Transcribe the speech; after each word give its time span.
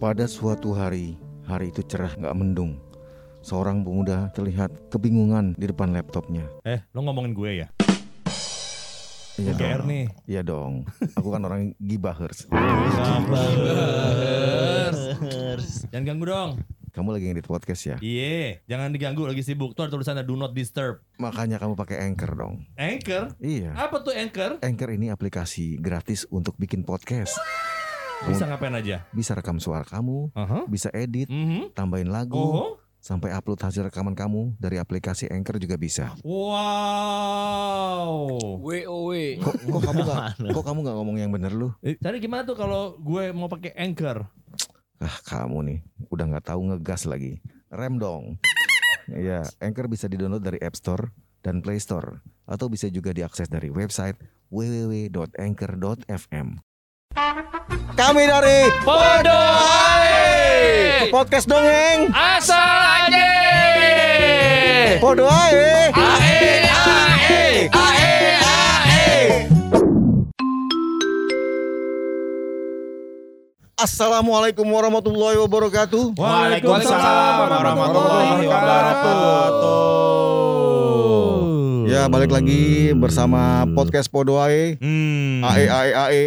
Pada 0.00 0.24
suatu 0.24 0.72
hari, 0.72 1.12
hari 1.44 1.68
itu 1.68 1.84
cerah 1.84 2.16
nggak 2.16 2.32
mendung. 2.32 2.80
Seorang 3.44 3.84
pemuda 3.84 4.32
terlihat 4.32 4.72
kebingungan 4.88 5.52
di 5.60 5.68
depan 5.68 5.92
laptopnya. 5.92 6.48
Eh, 6.64 6.80
lo 6.96 7.04
ngomongin 7.04 7.36
gue 7.36 7.50
ya? 7.60 7.68
Iya 9.36 9.52
GR 9.60 9.84
nih. 9.84 10.08
Iya 10.24 10.40
dong. 10.40 10.88
Aku 11.20 11.28
kan 11.28 11.44
orang 11.44 11.76
gibahers. 11.76 12.48
Jangan 15.92 16.04
ganggu 16.08 16.24
dong. 16.32 16.50
Kamu 16.96 17.12
lagi 17.12 17.28
ngedit 17.28 17.44
podcast 17.44 17.82
ya? 17.84 17.96
Iya, 18.00 18.64
jangan 18.72 18.96
diganggu 18.96 19.28
lagi 19.28 19.44
sibuk. 19.44 19.76
Tuh 19.76 19.84
ada 19.84 19.92
tulisannya 19.92 20.24
do 20.24 20.32
not 20.32 20.56
disturb. 20.56 21.04
Makanya 21.20 21.60
kamu 21.60 21.76
pakai 21.76 22.08
Anchor 22.08 22.32
dong. 22.40 22.64
Anchor? 22.80 23.36
Iya. 23.36 23.76
Apa 23.76 24.00
tuh 24.00 24.16
Anchor? 24.16 24.64
Anchor 24.64 24.96
ini 24.96 25.12
aplikasi 25.12 25.76
gratis 25.76 26.24
untuk 26.32 26.56
bikin 26.56 26.88
podcast. 26.88 27.36
Bisa 28.22 28.44
ngapain 28.44 28.72
aja? 28.72 29.08
Bisa 29.10 29.32
rekam 29.32 29.56
suara 29.56 29.80
kamu, 29.82 30.28
Aha. 30.34 30.66
bisa 30.66 30.92
edit, 30.92 31.26
Mhm. 31.26 31.72
tambahin 31.72 32.08
lagu, 32.08 32.36
Oh. 32.36 32.76
sampai 32.98 33.32
upload 33.32 33.56
hasil 33.58 33.80
rekaman 33.82 34.12
kamu 34.12 34.52
dari 34.56 34.76
aplikasi 34.76 35.24
Anchor 35.26 35.56
juga 35.56 35.74
bisa. 35.74 36.12
Wow. 36.20 38.04
WOW. 38.60 39.10
Kok, 39.40 39.54
kok 39.56 39.82
kamu 39.82 40.00
nggak 40.02 40.20
kok 40.56 40.64
kamu 40.64 40.78
nggak 40.82 40.96
ngomong 40.96 41.16
yang 41.16 41.30
bener 41.30 41.48
lu? 41.50 41.72
Eh, 41.80 41.96
Tadi 41.96 42.20
gimana 42.20 42.44
tuh 42.44 42.54
kalau 42.54 42.96
gue 42.96 43.32
mau 43.32 43.48
pakai 43.48 43.72
Anchor? 43.74 44.28
Ah 45.00 45.16
kamu 45.22 45.58
nih 45.64 45.78
udah 46.06 46.24
nggak 46.28 46.44
tahu 46.46 46.60
ngegas 46.68 47.08
lagi. 47.08 47.40
Rem 47.68 47.96
dong. 47.96 48.36
Iya, 49.08 49.48
Anchor 49.58 49.88
bisa 49.88 50.06
di-download 50.06 50.44
dari 50.44 50.60
App 50.60 50.76
Store 50.76 51.08
dan 51.40 51.58
Play 51.58 51.80
Store 51.80 52.20
atau 52.44 52.68
bisa 52.68 52.84
juga 52.86 53.10
diakses 53.10 53.48
dari 53.48 53.72
website 53.72 54.20
www.anchor.fm. 54.52 56.48
Kami 58.00 58.24
dari 58.24 58.64
Podo 58.80 59.40
podcast 61.12 61.44
dongeng. 61.44 62.08
Asal 62.16 62.56
aja. 63.12 63.28
Podo 65.04 65.28
ae. 65.28 65.92
Ae 65.92 66.64
ae 66.64 67.68
ae 67.68 68.40
ae. 68.40 69.44
Assalamualaikum 73.76 74.64
warahmatullahi 74.64 75.36
wabarakatuh. 75.44 76.16
Waalaikumsalam 76.16 77.52
warahmatullahi 77.52 78.48
wabarakatuh. 78.48 80.00
Ya 82.00 82.08
balik 82.08 82.32
lagi 82.32 82.96
bersama 82.96 83.68
podcast 83.76 84.08
Podo 84.08 84.40
ae. 84.40 84.80
Hmm. 84.80 85.44
Ae 85.44 85.68
ae 85.68 85.90
ae. 85.92 86.22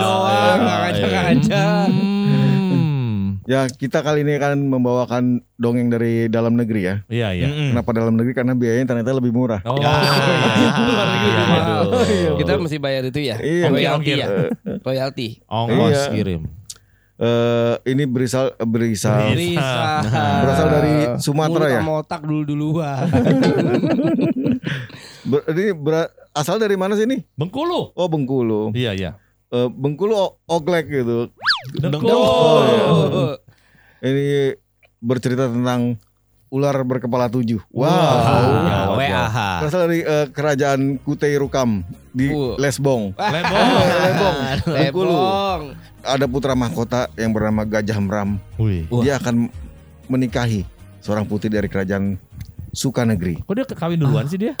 Doang? 0.00 0.60
Ngajak-ngajak. 0.64 1.88
Hmm. 1.92 3.44
Ya 3.44 3.68
kita 3.68 4.00
kali 4.00 4.24
ini 4.24 4.40
akan 4.40 4.72
membawakan 4.72 5.24
dongeng 5.60 5.92
dari 5.92 6.32
dalam 6.32 6.56
negeri 6.56 6.80
ya. 6.80 6.94
Iya, 7.12 7.28
iya. 7.36 7.48
Kenapa 7.76 7.92
dalam 7.92 8.16
negeri? 8.16 8.32
Karena 8.32 8.56
biayanya 8.56 8.88
ternyata 8.88 9.12
lebih 9.12 9.36
murah. 9.36 9.60
Oh, 9.68 9.76
Ya. 9.76 9.92
Luar 10.88 11.06
negeri 11.12 11.28
Iya. 11.28 11.44
mahal. 11.44 11.84
Kita 12.40 12.52
mesti 12.56 12.76
bayar 12.80 13.04
itu 13.04 13.20
ya? 13.20 13.36
Iya. 13.36 13.68
Royalty 13.68 13.84
Ongkir, 14.00 14.16
ya? 14.16 14.28
Royalty. 14.80 15.28
Ongkos 15.44 15.92
Iya. 15.92 16.08
kirim. 16.08 16.42
Eh 17.20 17.74
ini 17.84 18.08
berisal 18.08 18.56
berisal 18.58 19.36
Risa. 19.36 20.00
berasal 20.40 20.68
dari 20.70 20.94
Sumatera 21.20 21.66
ya. 21.68 21.80
Motak 21.84 22.24
dulu 22.24 22.48
duluan. 22.48 23.04
Ber- 25.22 25.44
ini 25.52 25.76
bera- 25.76 26.08
asal 26.32 26.56
dari 26.56 26.74
mana 26.74 26.96
sih 26.96 27.04
ini? 27.04 27.20
Bengkulu. 27.34 27.92
Oh 27.92 28.08
Bengkulu. 28.08 28.72
Iya, 28.72 28.96
iya. 28.96 29.10
Eh, 29.50 29.68
Bengkulu 29.68 30.16
oglek 30.46 30.88
gitu. 30.88 31.28
Dengkul. 31.76 32.08
Oh. 32.08 33.36
Ini 34.00 34.56
bercerita 34.98 35.44
tentang 35.44 36.00
ular 36.48 36.74
berkepala 36.82 37.28
tujuh. 37.28 37.60
Wow. 37.68 37.86
Ya, 37.86 38.80
WAH. 38.90 39.36
Berasal 39.60 39.80
dari 39.86 40.00
eh, 40.00 40.26
kerajaan 40.32 40.80
Kutai 40.98 41.36
Rukam 41.36 41.84
di 42.10 42.26
Uh. 42.26 42.56
Lesbong. 42.56 43.12
Lebong. 43.12 43.68
Lebong. 43.76 44.36
Bengkulu. 44.74 45.12
Lebong. 45.12 45.62
Ada 46.00 46.24
putra 46.24 46.56
mahkota 46.56 47.08
yang 47.16 47.30
bernama 47.32 47.64
Gajah 47.68 47.98
Mram. 48.00 48.40
Wih. 48.56 48.88
Dia 49.04 49.20
akan 49.20 49.52
menikahi 50.08 50.64
seorang 51.04 51.28
putri 51.28 51.52
dari 51.52 51.68
kerajaan 51.68 52.16
Sukanegeri. 52.70 53.42
Kok 53.44 53.54
dia 53.54 53.66
kawin 53.66 53.98
duluan 53.98 54.24
sih 54.30 54.38
dia? 54.38 54.54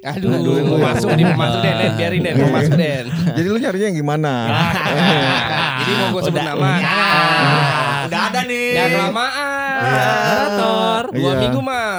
Aduh, 0.00 0.32
Aduh, 0.32 0.64
mau 0.64 0.80
aduh. 0.80 0.80
masuk 0.80 1.08
nih, 1.12 1.24
mau 1.28 1.44
masuk 1.44 1.60
Den, 1.60 1.74
Den, 1.76 1.92
biarin 1.92 2.20
Den, 2.24 2.34
mau 2.40 2.52
masuk 2.56 2.72
Den. 2.72 3.04
Jadi 3.36 3.48
lu 3.52 3.58
nyarinya 3.60 3.86
yang 3.92 3.98
gimana? 4.00 4.32
Jadi 5.76 5.92
mau 5.92 6.06
gue 6.16 6.22
sebut 6.24 6.40
nama. 6.40 6.70
Ah. 6.80 8.08
Udah 8.08 8.22
ada 8.32 8.40
nih. 8.48 8.68
Jangan 8.72 8.90
kelamaan. 8.96 9.59
Narator. 9.80 11.02
Dua 11.10 11.20
Iya. 11.26 11.40
minggu 11.40 11.60
mah. 11.60 11.90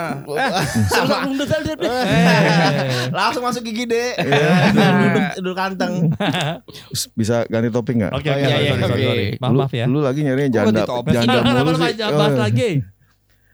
Sama. 0.87 1.15
Langsung 3.11 3.43
masuk 3.43 3.61
gigi 3.61 3.85
deh. 3.85 4.11
Duduk, 4.17 5.21
Duduk 5.41 5.55
kanteng. 5.55 5.93
Bisa 7.13 7.43
ganti 7.45 7.69
topik 7.69 7.97
nggak? 7.97 8.11
Oke, 8.13 8.23
Oh, 8.23 8.33
oke, 8.33 8.39
iya, 8.39 8.57
iya, 8.57 8.73
sorry, 8.77 9.03
sorry. 9.03 9.27
Maaf, 9.37 9.51
maaf 9.57 9.71
ya. 9.71 9.85
Lu 9.85 9.99
lagi 9.99 10.21
nyarinya 10.21 10.47
Kok 10.47 10.53
janda, 10.63 10.81
janda 11.07 11.61
mulu 11.61 11.77
sih. 11.77 11.93
kenapa, 11.93 12.13
bahas 12.13 12.31
Eh, 12.31 12.39
lagi? 12.39 12.69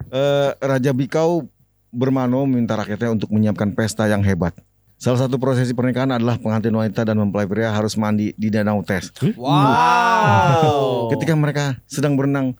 eh, 0.09 0.49
Raja 0.57 0.91
Bikau 0.91 1.47
bermano 1.89 2.43
minta 2.43 2.75
rakyatnya 2.75 3.09
untuk 3.13 3.29
menyiapkan 3.29 3.71
pesta 3.71 4.05
yang 4.05 4.21
hebat. 4.21 4.53
Salah 4.97 5.19
satu 5.19 5.37
prosesi 5.37 5.71
pernikahan 5.71 6.09
adalah 6.09 6.35
pengantin 6.35 6.73
wanita 6.73 7.05
dan 7.05 7.15
mempelai 7.15 7.45
pria 7.45 7.69
harus 7.69 7.93
mandi 7.93 8.33
di 8.33 8.49
danau 8.49 8.81
tes. 8.81 9.13
Wow. 9.37 11.13
Ketika 11.13 11.33
mereka 11.33 11.77
sedang 11.85 12.17
berenang, 12.17 12.57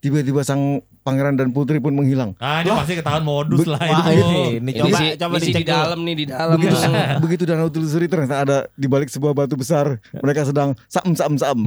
tiba-tiba 0.00 0.40
sang 0.40 0.80
pangeran 1.00 1.32
dan 1.32 1.48
putri 1.50 1.76
pun 1.76 1.92
menghilang. 1.92 2.36
Ah, 2.36 2.60
ini 2.60 2.68
pasti 2.70 2.92
ketahuan 2.94 3.20
modus 3.20 3.64
lah 3.64 3.80
Wah, 3.80 4.04
ini. 4.06 4.20
ini, 4.20 4.40
ini 4.58 4.70
Ini 4.70 4.72
coba 4.76 4.96
sih, 4.96 5.08
coba 5.14 5.34
ini 5.34 5.44
dicek 5.44 5.60
di 5.60 5.64
dalam 5.66 5.98
nih, 6.00 6.14
di 6.14 6.26
dalam. 6.26 6.56
Begitu 6.56 6.76
Bang. 6.76 7.18
begitu 7.20 7.42
danau 7.44 7.68
telusuri 7.68 8.06
ternyata 8.06 8.36
ada 8.38 8.58
di 8.74 8.86
balik 8.86 9.08
sebuah 9.08 9.32
batu 9.32 9.56
besar. 9.56 9.96
Mereka 10.14 10.44
sedang 10.46 10.76
sam 10.86 11.12
sam 11.12 11.36
sam. 11.36 11.58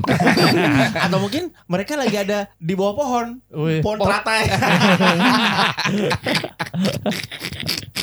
Atau 0.95 1.17
mungkin 1.17 1.49
mereka 1.65 1.93
lagi 1.93 2.13
ada 2.15 2.45
di 2.55 2.73
bawah 2.73 2.93
pohon. 2.95 3.27
Wih. 3.49 3.81
Pohon 3.81 3.97
teratai 3.99 4.41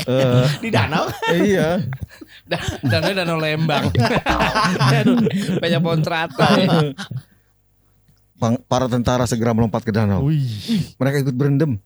Eh, 0.01 0.45
di 0.59 0.73
danau. 0.73 1.07
iya. 1.31 1.77
Danau 2.81 3.13
danau 3.13 3.37
Lembang. 3.37 3.93
Banyak 5.63 5.81
pohon 5.81 6.01
teratai. 6.01 6.67
Para 8.41 8.89
tentara 8.89 9.29
segera 9.29 9.53
melompat 9.53 9.85
ke 9.85 9.93
danau. 9.93 10.25
Wih. 10.25 10.97
Mereka 10.97 11.29
ikut 11.29 11.37
berendam. 11.37 11.77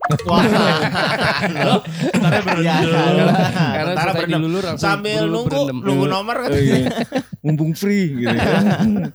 Tentara 2.15 2.41
berendam. 4.15 4.41
dilulur 4.47 4.63
langsung 4.63 4.87
Sambil 4.87 5.27
nunggu 5.27 5.51
berendam. 5.51 5.79
nunggu 5.83 6.07
nomor 6.07 6.37
kan. 6.47 6.51
Iya. 6.55 6.95
Mumpung 7.43 7.75
free 7.75 8.23
gitu 8.23 8.37
kan. 8.39 8.65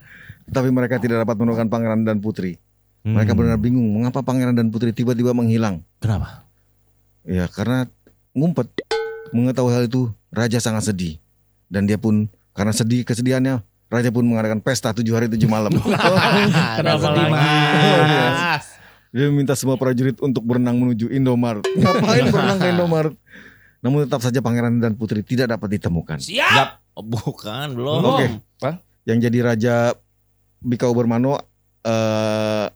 Tapi 0.55 0.69
mereka 0.73 0.99
tidak 0.99 1.23
dapat 1.23 1.35
menemukan 1.39 1.71
pangeran 1.71 2.03
dan 2.03 2.19
putri. 2.19 2.59
Mereka 3.07 3.31
benar 3.31 3.55
bingung 3.55 3.87
mengapa 3.87 4.19
pangeran 4.19 4.51
dan 4.51 4.67
putri 4.67 4.91
tiba-tiba 4.91 5.31
menghilang. 5.31 5.79
Kenapa? 6.03 6.43
Ya 7.23 7.47
karena 7.47 7.87
ngumpet. 8.35 8.67
Mengetahui 9.29 9.71
hal 9.71 9.85
itu, 9.85 10.09
raja 10.33 10.57
sangat 10.57 10.89
sedih. 10.89 11.21
Dan 11.69 11.85
dia 11.85 12.01
pun 12.01 12.25
karena 12.57 12.73
sedih 12.73 13.05
kesedihannya, 13.05 13.61
raja 13.89 14.09
pun 14.13 14.21
mengadakan 14.21 14.61
pesta 14.61 14.93
tujuh 14.93 15.13
hari 15.17 15.27
tujuh 15.27 15.49
malam. 15.49 15.73
Kenapa 16.77 17.07
lagi? 17.09 17.25
Mas. 17.33 18.65
dia 19.09 19.25
meminta 19.33 19.57
semua 19.57 19.73
prajurit 19.73 20.21
untuk 20.21 20.45
berenang 20.45 20.77
menuju 20.77 21.09
Indomaret. 21.09 21.65
Ngapain 21.81 22.29
berenang 22.29 22.57
ke 22.61 22.67
Indomaret? 22.69 23.15
Namun 23.81 24.05
tetap 24.05 24.21
saja 24.21 24.37
pangeran 24.39 24.77
dan 24.77 24.93
putri 24.93 25.25
tidak 25.25 25.49
dapat 25.49 25.81
ditemukan. 25.81 26.21
Siap. 26.21 26.93
Oh, 26.93 27.01
bukan, 27.01 27.73
belum. 27.73 28.01
Oke. 28.05 28.25
Apa? 28.61 28.85
Yang 29.09 29.17
jadi 29.25 29.39
raja 29.41 29.75
Bikau 30.61 30.93
Bermano 30.93 31.41
eh 31.81 32.67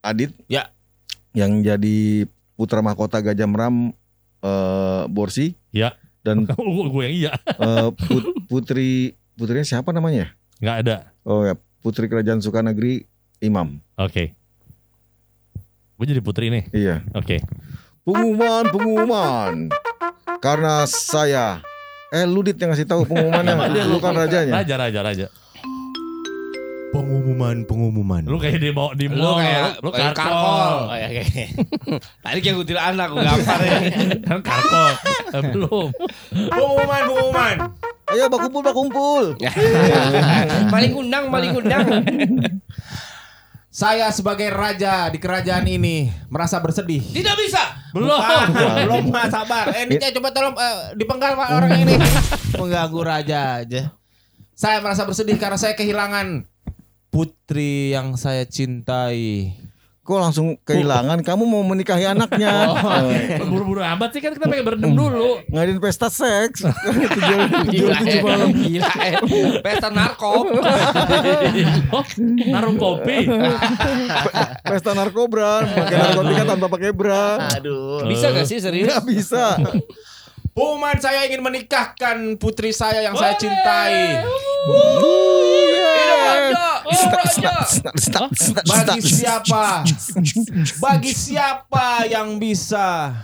Adit. 0.00 0.32
Ya. 0.48 0.72
Yang 1.36 1.52
jadi 1.68 1.98
putra 2.56 2.80
mahkota 2.80 3.20
Gajah 3.20 3.48
Meram 3.50 3.92
eh 4.40 5.04
Borsi. 5.12 5.52
Ya. 5.74 5.92
Dan 6.22 6.46
Gue 6.94 7.02
yang 7.10 7.14
iya. 7.28 7.32
eh, 7.36 7.90
put- 7.92 8.32
putri 8.46 9.18
putrinya 9.34 9.64
siapa 9.64 9.90
namanya? 9.90 10.32
Nggak 10.58 10.76
ada. 10.82 10.96
Oh 11.22 11.42
ya, 11.42 11.54
putri 11.80 12.06
kerajaan 12.06 12.38
Sukanagri 12.38 13.06
Imam. 13.38 13.80
Oke. 13.96 14.34
Gue 15.94 16.06
jadi 16.08 16.18
putri 16.18 16.50
nih. 16.50 16.64
Iya. 16.70 16.96
Oke. 17.12 17.38
Pengumuman, 18.02 18.64
pengumuman. 18.68 19.54
Karena 20.38 20.82
saya 20.84 21.62
eh 22.10 22.26
Ludit 22.26 22.58
yang 22.58 22.74
ngasih 22.74 22.84
tahu 22.84 23.06
pengumumannya. 23.06 23.54
Lu 23.90 23.98
kan 23.98 24.12
rajanya. 24.12 24.58
Raja, 24.58 24.74
raja, 24.74 25.00
raja. 25.00 25.26
Pengumuman, 26.92 27.64
pengumuman. 27.64 28.20
Lu 28.28 28.36
kayak 28.36 28.60
di 28.60 28.68
mau 28.68 28.92
di 28.92 29.08
Lu 29.08 29.16
mall. 29.16 29.40
kayak 29.40 29.80
lu 29.80 29.88
kayak 29.88 30.12
karkol. 30.12 30.92
Oh, 30.92 30.92
iya, 30.92 31.08
iya. 31.08 31.24
Tadi 32.24 32.38
kayak 32.44 32.56
kutil 32.60 32.76
anak 32.76 33.08
gue 33.08 33.22
gampar 33.24 33.60
ya. 33.64 33.78
Kan 34.28 34.40
karkol. 34.52 34.92
Eh, 35.32 35.42
belum. 35.56 35.88
Pengumuman, 36.52 37.00
pengumuman. 37.08 37.56
Ayo 38.12 38.28
bakumpul 38.28 38.62
bakumpul. 38.62 39.24
maling 40.68 40.94
undang, 41.02 41.32
maling 41.32 41.56
undang. 41.56 41.86
Saya 43.72 44.12
sebagai 44.12 44.52
raja 44.52 45.08
di 45.08 45.16
kerajaan 45.16 45.64
ini 45.64 46.12
merasa 46.28 46.60
bersedih. 46.60 47.00
Tidak 47.00 47.36
bisa. 47.40 47.62
Belum. 47.96 48.20
Bukan, 48.20 48.48
belum 48.52 49.04
Pak, 49.08 49.26
sabar. 49.32 49.66
Eh, 49.72 49.88
ini 49.88 49.96
coba 49.96 50.28
tolong 50.28 50.56
eh, 50.60 50.92
dipenggal 50.92 51.32
Pak 51.32 51.48
orang 51.56 51.72
ini. 51.80 51.96
Mengganggu 52.60 53.00
raja 53.00 53.64
aja. 53.64 53.96
Saya 54.52 54.84
merasa 54.84 55.08
bersedih 55.08 55.40
karena 55.40 55.56
saya 55.56 55.72
kehilangan 55.72 56.44
putri 57.08 57.96
yang 57.96 58.20
saya 58.20 58.44
cintai. 58.44 59.56
Kok 60.02 60.18
langsung 60.18 60.58
kehilangan? 60.66 61.22
Kamu 61.22 61.46
mau 61.46 61.62
menikahi 61.62 62.10
anaknya? 62.10 62.50
Eh, 63.02 63.38
Buru-buru 63.46 63.82
amat 63.82 64.10
sih 64.14 64.20
kan 64.22 64.34
kita 64.34 64.50
pengen 64.50 64.66
berendam 64.66 64.92
dulu. 64.98 65.38
Ngadain 65.46 65.78
pesta 65.78 66.10
seks. 66.10 66.66
Gila, 67.72 67.94
tujuh 68.02 68.20
malam. 68.22 68.50
Gila, 68.50 68.90
eh. 68.98 69.14
Pesta 69.62 69.88
narkop. 69.94 70.50
Oh, 71.94 72.04
naruh 72.52 72.74
kopi. 72.74 73.30
Pesta 74.66 74.90
narkobra. 74.94 75.62
Pakai 75.66 75.96
narkotika 75.98 76.42
tanpa 76.50 76.66
pakai 76.66 76.90
bra. 76.90 77.26
Aduh. 77.58 78.02
Bisa 78.10 78.34
gak 78.34 78.46
sih 78.50 78.58
serius? 78.58 78.90
Nggak 78.90 79.06
bisa. 79.06 79.44
Puman 80.52 81.00
saya 81.00 81.24
ingin 81.24 81.40
menikahkan 81.40 82.36
putri 82.36 82.76
saya 82.76 83.00
yang 83.00 83.16
saya 83.16 83.32
cintai. 83.40 84.20
Bagi 88.68 89.00
siapa? 89.00 89.80
Bagi 90.76 91.12
siapa 91.16 92.04
yang 92.04 92.36
bisa? 92.36 93.16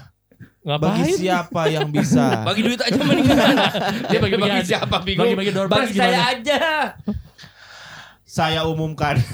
Bagi 0.65 1.01
Ngapain? 1.05 1.17
siapa 1.17 1.63
yang 1.69 1.89
bisa? 1.89 2.25
Bagi 2.49 2.61
duit 2.65 2.81
aja 2.81 3.01
mendingan. 3.01 3.57
Dia 4.13 4.19
bagi 4.21 4.37
Bagi 4.37 4.65
siapa 4.69 4.97
bingung? 5.01 5.25
Bagi-bagi 5.25 5.53
door 5.53 5.69
prize 5.69 5.93
Bagi 5.93 5.97
saya 5.97 6.13
gimana? 6.13 6.33
aja. 6.33 6.61
Saya 8.29 8.61
umumkan. 8.69 9.17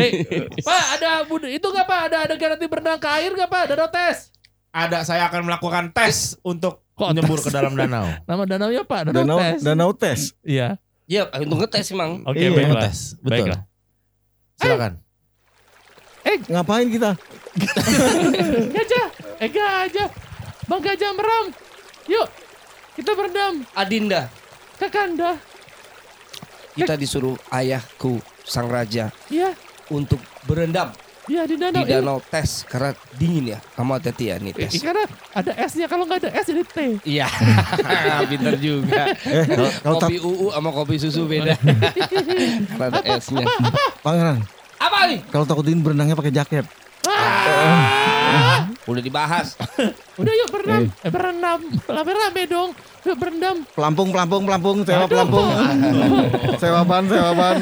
Eh, 0.00 0.24
Pak, 0.64 0.84
ada 0.96 1.26
itu 1.50 1.66
nggak 1.66 1.84
Pak? 1.84 2.00
Ada 2.08 2.16
ada 2.24 2.34
garansi 2.40 2.64
berenang 2.70 2.96
ke 2.96 3.08
air 3.10 3.36
nggak 3.36 3.50
Pak? 3.52 3.62
Danau 3.74 3.90
tes. 3.92 4.32
Ada 4.70 5.02
saya 5.04 5.28
akan 5.28 5.50
melakukan 5.50 5.90
tes 5.92 6.38
untuk 6.40 6.80
Kok 7.00 7.08
menyembur 7.10 7.38
tes? 7.38 7.44
ke 7.44 7.50
dalam 7.50 7.72
danau. 7.72 8.06
Nama 8.28 8.42
danaunya 8.46 8.82
Pak, 8.84 9.00
danau, 9.08 9.16
Danau 9.16 9.38
tes. 9.40 9.58
danau 9.58 9.90
tes. 9.90 10.20
Iya. 10.42 10.68
Ya, 11.08 11.26
untuk 11.34 11.58
ngetes 11.58 11.90
emang. 11.90 12.20
Oke, 12.22 12.38
Iya, 12.38 12.48
baiklah. 12.52 12.82
tes. 12.84 12.98
Betul. 13.16 13.30
Baiklah. 13.32 13.60
Silakan. 14.54 14.92
Ngapain 16.46 16.86
kita? 16.86 17.10
Gajah, 18.76 19.06
eh 19.40 19.50
gajah. 19.50 20.08
Bang 20.64 20.78
gajah 20.78 21.10
meram. 21.10 21.50
Yuk, 22.06 22.26
kita 22.94 23.10
berendam 23.12 23.66
Adinda, 23.72 24.30
ke 24.76 24.86
kanda. 24.86 25.34
kita 26.70 26.94
disuruh 26.94 27.34
ayahku 27.50 28.18
sang 28.40 28.66
raja 28.66 29.10
Iya, 29.26 29.52
untuk 29.88 30.16
berendam 30.44 30.94
iya 31.30 31.46
di 31.46 31.54
danau. 31.54 31.78
di 31.78 31.86
danau 31.86 32.18
tes 32.20 32.66
karena 32.66 32.90
dingin 33.14 33.54
ya. 33.54 33.58
Kamu 33.72 33.90
hati-hati 33.94 34.24
ya 34.26 34.36
nih 34.36 34.50
Iya, 34.50 34.66
tes. 34.66 34.72
karena 34.82 35.04
ada 35.30 35.52
esnya. 35.54 35.86
Kalau 35.86 36.04
nggak 36.04 36.18
ada 36.20 36.30
es 36.34 36.46
jadi 36.50 36.64
teh. 36.66 36.90
Iya, 37.06 37.26
pinter 38.30 38.54
juga. 38.58 39.14
Eh, 39.22 39.44
kalau, 39.46 39.70
kalau 39.70 39.96
tak, 39.96 40.08
Kopi 40.10 40.16
UU 40.18 40.46
sama 40.50 40.70
kopi 40.70 40.94
susu 40.98 41.22
beda. 41.24 41.54
Karena 42.70 42.84
ada 42.90 43.00
esnya. 43.08 43.46
pangeran, 44.02 44.38
Apa 44.76 44.98
nih? 45.06 45.20
kalau 45.30 45.46
takutin 45.46 45.78
berenangnya 45.78 46.18
pakai 46.18 46.34
jaket. 46.34 46.66
Udah 48.90 49.02
dibahas. 49.02 49.54
Udah 50.16 50.32
yuk 50.34 50.48
berenam. 50.50 50.82
Eh 51.00 51.10
berenam. 51.10 51.58
Rame-rame 51.84 52.42
dong. 52.46 52.70
Yuk 53.02 53.16
berendam. 53.16 53.56
Pelampung, 53.70 54.08
pelampung, 54.10 54.42
pelampung, 54.44 54.76
sewa 54.82 55.06
pelampung. 55.06 55.48
sewa 56.58 56.82
ban, 56.82 57.04
sewa 57.06 57.32
ban. 57.32 57.56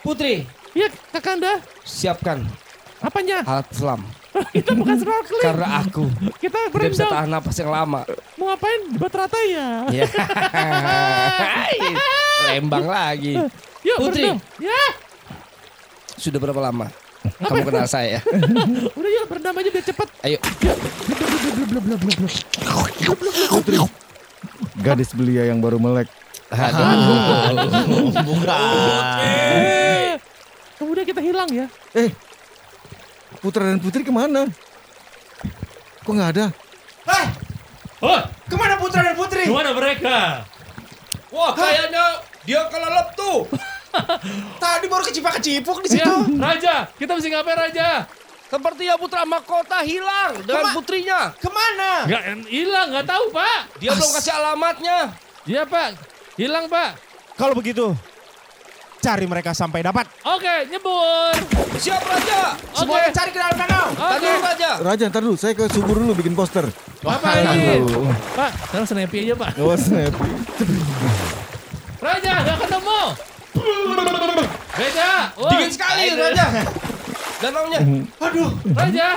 Putri, 0.00 0.44
Iya, 0.72 0.88
kakanda. 1.10 1.62
siapkan 1.80 2.42
Apanya? 3.04 3.44
alat 3.44 3.68
selam. 3.70 4.00
Kita 4.56 4.72
bukan 4.74 4.96
snorkeling. 4.98 5.44
Karena 5.44 5.66
aku 5.84 6.04
Kita 6.40 6.56
tidak 6.66 6.90
bisa 6.90 7.04
berendam. 7.04 7.12
tahan 7.12 7.28
napas 7.30 7.56
yang 7.60 7.70
lama. 7.70 8.00
Mau 8.34 8.46
ngapain? 8.48 8.80
Debat 8.90 9.12
rata 9.14 9.38
ya. 9.44 9.68
Ya. 9.92 10.04
Lembang 12.56 12.86
lagi. 12.88 13.36
Yuk 13.86 13.96
Putri. 14.00 14.24
berendam. 14.32 14.38
Ya. 14.58 14.82
Sudah 16.16 16.40
berapa 16.40 16.58
lama 16.58 16.88
kamu 17.40 17.64
kenal 17.64 17.88
saya? 17.88 18.20
Udah 18.92 19.10
yuk 19.10 19.24
berendam 19.32 19.56
aja 19.56 19.68
biar 19.72 19.80
cepet. 19.80 20.08
Ayo. 20.28 20.36
Putri. 23.48 23.76
Gadis 24.84 25.16
belia 25.16 25.48
yang 25.48 25.56
baru 25.56 25.80
melek. 25.80 26.08
Aduh. 26.52 28.12
Bukan. 28.12 28.60
Kemudian 30.76 31.06
kita 31.08 31.20
hilang 31.24 31.48
ya. 31.48 31.66
Eh, 31.96 32.12
Putra 33.44 33.60
dan 33.62 33.76
Putri 33.76 34.00
ke 34.00 34.08
mana? 34.08 34.48
Kok 36.00 36.08
nggak 36.10 36.30
ada? 36.32 36.46
Hah? 37.04 37.26
Oh, 38.00 38.20
Ke 38.44 38.56
mana 38.56 38.76
putra 38.76 39.00
dan 39.00 39.12
putri? 39.12 39.44
ke 39.44 39.52
mana 39.52 39.72
mereka? 39.72 40.44
Wah, 41.28 41.52
kayaknya 41.52 42.20
dia 42.42 42.60
kelelep 42.68 43.08
tuh. 43.12 43.44
Tadi 44.62 44.84
baru 44.86 45.04
kecipak-kecipuk 45.04 45.84
di 45.84 45.88
Ya, 45.92 46.04
situ. 46.04 46.14
Raja, 46.36 46.74
kita 46.94 47.12
mesti 47.12 47.28
ngapain 47.28 47.56
Raja? 47.58 48.04
Sepertinya 48.44 48.94
putra 48.96 49.24
mahkota 49.24 49.80
hilang 49.80 50.40
dengan 50.40 50.64
Kema- 50.64 50.74
putrinya. 50.74 51.20
Ke 51.34 51.48
mana? 51.48 51.90
Nggak 52.04 52.22
hilang, 52.46 52.86
nggak 52.92 53.06
tahu 53.06 53.24
Pak. 53.30 53.60
Dia 53.76 53.90
belum 53.92 54.10
kasih 54.14 54.32
alamatnya. 54.34 54.98
Iya 55.44 55.62
Pak, 55.64 55.88
hilang 56.36 56.64
Pak. 56.66 56.90
Kalau 57.34 57.52
begitu, 57.52 57.92
cari 59.04 59.28
mereka 59.28 59.52
sampai 59.52 59.84
dapat. 59.84 60.08
Oke, 60.24 60.64
nyebur. 60.72 61.36
Siap 61.76 62.00
raja. 62.00 62.56
Semuanya 62.72 63.12
cari 63.12 63.30
ke 63.36 63.38
dalam 63.38 63.56
danau. 63.60 63.88
Tadi 63.92 64.24
Oke. 64.24 64.40
raja. 64.40 64.70
Raja, 64.80 65.04
ntar 65.12 65.20
dulu. 65.20 65.36
Saya 65.36 65.52
ke 65.52 65.68
subur 65.68 66.00
dulu 66.00 66.16
bikin 66.16 66.32
poster. 66.32 66.64
Apa 67.04 67.28
ini? 67.44 67.84
Aduh. 67.84 68.08
Pak, 68.32 68.50
sekarang 68.72 68.86
snappy 68.88 69.28
aja 69.28 69.34
Pak. 69.36 69.50
Oh, 69.60 69.76
snap. 69.76 70.12
Raja, 72.00 72.32
nggak 72.48 72.58
ketemu. 72.64 73.00
Raja, 74.74 75.08
wah. 75.36 75.50
Dingin 75.52 75.70
sekali 75.70 76.04
raja. 76.16 76.46
Danaunya. 77.44 77.80
Aduh. 78.24 78.50
Raja. 78.72 79.08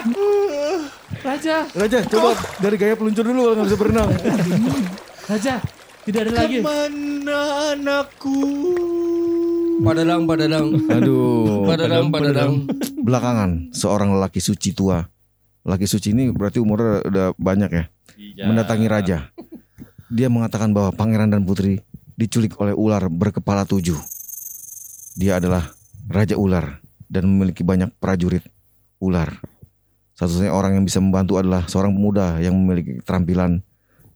Raja, 1.18 1.56
Raja, 1.74 2.00
coba 2.12 2.30
dari 2.60 2.76
gaya 2.76 2.94
peluncur 3.00 3.24
dulu 3.24 3.42
kalau 3.48 3.56
nggak 3.56 3.68
bisa 3.72 3.80
berenang. 3.80 4.10
Raja, 5.28 5.54
tidak 6.04 6.20
ada 6.28 6.32
lagi. 6.44 6.60
Ke 6.60 6.68
mana 6.68 7.42
anakku? 7.74 8.40
Padadang, 9.78 10.22
padadang. 10.26 10.66
Aduh. 10.90 11.66
Padadang, 11.70 12.06
padadang. 12.10 12.52
Belakangan, 13.02 13.72
seorang 13.72 14.14
lelaki 14.18 14.42
suci 14.42 14.74
tua. 14.74 15.06
Laki 15.68 15.84
suci 15.84 16.16
ini 16.16 16.32
berarti 16.32 16.64
umurnya 16.64 17.04
udah 17.04 17.28
banyak 17.36 17.70
ya. 17.70 17.86
Mendatangi 18.48 18.88
raja. 18.88 19.30
Dia 20.08 20.32
mengatakan 20.32 20.72
bahwa 20.72 20.96
pangeran 20.96 21.28
dan 21.28 21.44
putri 21.44 21.84
diculik 22.16 22.56
oleh 22.64 22.72
ular 22.72 23.12
berkepala 23.12 23.68
tujuh. 23.68 24.00
Dia 25.20 25.44
adalah 25.44 25.68
raja 26.08 26.40
ular 26.40 26.80
dan 27.12 27.28
memiliki 27.28 27.68
banyak 27.68 27.92
prajurit 28.00 28.48
ular. 29.04 29.36
Satu-satunya 30.16 30.56
orang 30.56 30.80
yang 30.80 30.86
bisa 30.88 30.98
membantu 31.04 31.38
adalah 31.38 31.68
seorang 31.70 31.94
pemuda 31.94 32.42
yang 32.42 32.56
memiliki 32.58 33.04
keterampilan 33.04 33.62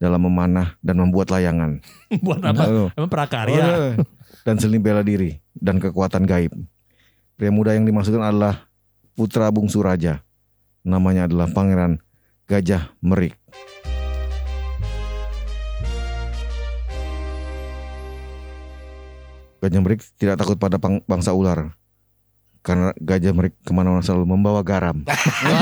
dalam 0.01 0.21
memanah 0.25 0.73
dan 0.81 0.97
membuat 0.97 1.29
layangan. 1.29 1.77
Buat 2.25 2.41
apa? 2.41 2.89
Emang 2.97 3.11
prakarya. 3.11 3.63
Oh, 3.67 3.93
dan 4.41 4.57
seni 4.57 4.81
bela 4.81 5.05
diri 5.05 5.37
dan 5.53 5.77
kekuatan 5.77 6.25
gaib. 6.25 6.53
Pria 7.37 7.49
muda 7.53 7.73
yang 7.73 7.85
dimaksudkan 7.85 8.21
adalah 8.21 8.69
putra 9.13 9.49
bungsu 9.49 9.81
raja. 9.81 10.21
Namanya 10.81 11.29
adalah 11.29 11.49
Pangeran 11.49 12.01
Gajah 12.49 12.93
Merik. 13.05 13.37
Gajah 19.61 19.81
Merik 19.85 20.01
tidak 20.17 20.41
takut 20.41 20.57
pada 20.57 20.81
bangsa 21.05 21.37
ular. 21.37 21.77
Karena 22.65 22.93
Gajah 22.97 23.33
Merik 23.33 23.57
ke 23.61 23.73
mana-mana 23.73 24.01
selalu 24.01 24.25
membawa 24.25 24.65
garam. 24.65 25.05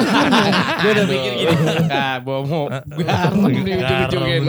Gue 0.84 0.92
udah 0.96 1.06
mikir 1.08 1.32
gini. 1.36 1.56
Ah, 1.92 2.20
bawa 2.24 2.40
mau 2.48 2.66
garam 2.96 3.44
di 3.48 3.60
ujung-ujung 3.60 4.24
Garam. 4.24 4.44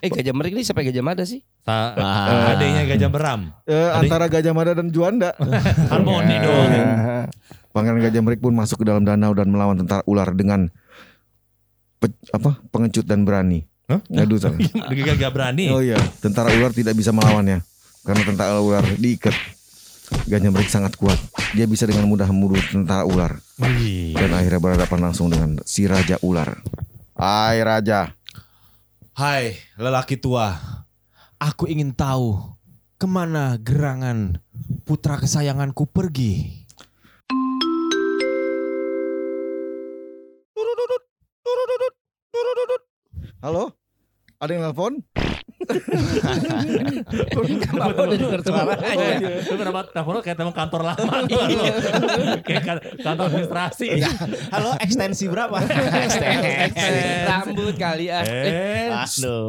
Eh 0.00 0.08
Gajah 0.08 0.32
Merik 0.32 0.52
ini 0.52 0.62
siapa 0.62 0.80
Gajah 0.80 1.00
Mada 1.00 1.22
sih? 1.22 1.44
Ta- 1.60 1.92
Ah. 1.92 2.56
adanya 2.56 2.82
Gajah 2.86 3.08
Beram. 3.08 3.52
Eh, 3.64 3.90
antara 3.92 4.26
Gajah 4.26 4.50
Mada 4.50 4.72
dan 4.72 4.88
Juanda. 4.88 5.36
Harmoni 5.92 6.36
dong. 6.36 6.72
Pangeran 7.70 8.00
Gajah 8.00 8.20
Merik 8.20 8.40
pun 8.40 8.50
masuk 8.50 8.80
ke 8.80 8.84
dalam 8.84 9.02
danau 9.02 9.30
dan 9.30 9.46
melawan 9.46 9.76
tentara 9.76 10.00
ular 10.04 10.32
dengan 10.32 10.72
pe- 11.96 12.16
apa 12.30 12.58
pengecut 12.66 13.04
dan 13.04 13.22
berani. 13.22 13.68
Hah? 13.86 14.00
Aduh, 14.16 14.38
salah. 14.38 14.56
Udah 14.90 15.14
gak 15.14 15.32
berani. 15.32 15.68
Oh 15.68 15.78
iya, 15.78 15.98
tentara 16.18 16.48
ular 16.50 16.70
tidak 16.70 16.94
bisa 16.94 17.10
melawannya 17.10 17.60
karena 18.00 18.22
tentara 18.24 18.56
ular 18.56 18.86
diikat. 18.96 19.36
Gajah 20.26 20.50
Merik 20.50 20.66
sangat 20.66 20.96
kuat. 20.96 21.18
Dia 21.52 21.66
bisa 21.66 21.86
dengan 21.86 22.02
mudah 22.04 22.26
membunuh 22.26 22.58
tentara 22.64 23.04
ular 23.04 23.38
Wih. 23.56 24.10
dan 24.10 24.32
akhirnya 24.32 24.58
berhadapan 24.58 24.98
langsung 25.04 25.28
dengan 25.28 25.60
si 25.62 25.84
raja 25.84 26.18
ular. 26.20 26.58
Hai 27.14 27.60
raja. 27.60 28.10
Hai, 29.20 29.52
lelaki 29.76 30.16
tua. 30.16 30.56
Aku 31.36 31.68
ingin 31.68 31.92
tahu 31.92 32.56
ke 32.96 33.04
mana 33.04 33.60
gerangan 33.60 34.40
putra 34.88 35.20
kesayanganku 35.20 35.84
pergi. 35.92 36.64
Halo? 43.44 43.76
Ada 44.40 44.56
yang 44.56 44.72
nelpon? 44.72 45.04
Kenapa 47.60 48.00
udah 48.00 48.16
denger 48.16 48.40
suaranya? 48.42 49.16
Itu 49.40 49.54
kenapa 49.54 49.80
teleponnya 49.88 50.22
kayak 50.22 50.36
teman 50.36 50.54
kantor 50.54 50.80
lama. 50.84 51.14
Kayak 52.46 52.62
kan- 52.64 52.82
kantor 52.96 53.24
administrasi. 53.28 53.88
Halo, 54.50 54.70
ekstensi 54.78 55.24
berapa? 55.26 55.56
Rambut 57.28 57.74
kali 57.76 58.06
ah. 58.08 58.22
Eh, 58.24 58.90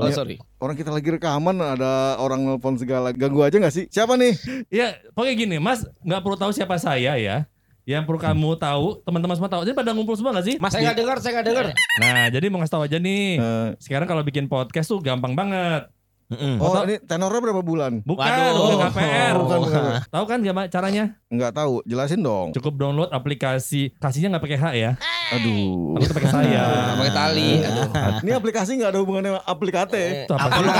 Oh 0.02 0.12
sorry. 0.12 0.38
Orang 0.62 0.78
kita 0.78 0.94
lagi 0.94 1.10
rekaman 1.10 1.58
ada 1.58 2.18
orang 2.18 2.46
nelpon 2.46 2.78
segala. 2.78 3.10
Ganggu 3.12 3.42
aja 3.42 3.58
gak 3.58 3.74
sih? 3.74 3.86
Siapa 3.88 4.14
nih? 4.14 4.34
ya 4.70 4.94
pokoknya 5.12 5.34
gini, 5.36 5.58
Mas 5.58 5.82
nggak 6.02 6.22
perlu 6.22 6.38
tahu 6.38 6.52
siapa 6.52 6.78
saya 6.78 7.18
ya. 7.18 7.50
Yang 7.82 8.04
perlu 8.06 8.20
kamu 8.22 8.50
tahu, 8.62 8.88
teman-teman 9.02 9.36
semua 9.36 9.50
tahu. 9.50 9.62
Jadi 9.66 9.74
pada 9.74 9.92
ngumpul 9.92 10.14
semua 10.14 10.38
gak 10.38 10.46
sih? 10.46 10.56
Mas, 10.62 10.70
Saya 10.70 10.92
nggak 10.92 10.98
dengar, 11.02 11.18
saya 11.18 11.32
nggak 11.40 11.48
dengar. 11.50 11.66
Nah, 11.98 12.26
jadi 12.30 12.46
mau 12.54 12.62
ngasih 12.62 12.74
tahu 12.78 12.84
aja 12.86 12.98
nih. 13.02 13.26
Eh, 13.42 13.68
Sekarang 13.82 14.06
kalau 14.06 14.22
bikin 14.22 14.46
podcast 14.46 14.88
tuh 14.90 15.02
gampang 15.02 15.34
banget. 15.34 15.90
Mm-mm. 16.32 16.64
oh 16.64 16.88
ini 16.88 16.96
tenornya 17.04 17.44
berapa 17.44 17.60
bulan? 17.60 18.00
Bukan, 18.08 18.24
Waduh. 18.24 18.56
bukan 18.56 18.78
KPR. 18.88 19.34
Oh, 19.36 19.44
bukan, 19.44 19.58
bukan. 19.68 19.84
Tahu 20.08 20.24
kan 20.24 20.40
gimana 20.40 20.72
caranya? 20.72 21.20
Nggak 21.28 21.52
tahu. 21.60 21.84
Jelasin 21.84 22.24
dong. 22.24 22.56
Cukup 22.56 22.80
download 22.80 23.12
aplikasi. 23.12 23.92
Kasihnya 24.00 24.32
nggak 24.32 24.44
pakai 24.48 24.60
H 24.64 24.66
ya. 24.80 24.92
Aduh. 25.36 26.00
Tapi 26.00 26.14
pakai 26.16 26.32
saya. 26.32 26.62
Nah, 26.64 26.96
pakai 27.04 27.12
tali. 27.12 27.52
Aduh. 27.60 28.24
Ini 28.24 28.32
aplikasi 28.32 28.80
nggak 28.80 28.96
ada 28.96 29.00
hubungannya 29.04 29.36
sama 29.36 29.44
aplikate. 29.44 30.04
Apa 30.32 30.56
sih? 30.56 30.72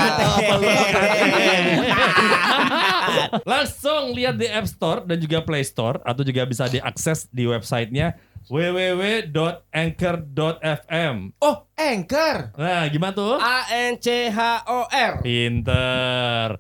Langsung 3.52 4.16
lihat 4.16 4.40
di 4.40 4.48
App 4.48 4.72
Store 4.72 5.04
dan 5.04 5.20
juga 5.20 5.44
Play 5.44 5.68
Store 5.68 6.00
atau 6.08 6.24
juga 6.24 6.48
bisa 6.48 6.72
diakses 6.72 7.28
di 7.28 7.44
websitenya 7.44 8.16
www.anchor.fm. 8.50 11.16
Oh, 11.42 11.66
Anchor. 11.78 12.52
Nah, 12.58 12.90
gimana 12.90 13.14
tuh? 13.14 13.38
A 13.42 13.66
N 13.90 13.98
C 14.02 14.30
H 14.30 14.64
O 14.70 14.86
R. 14.90 15.22
Pinter. 15.22 16.58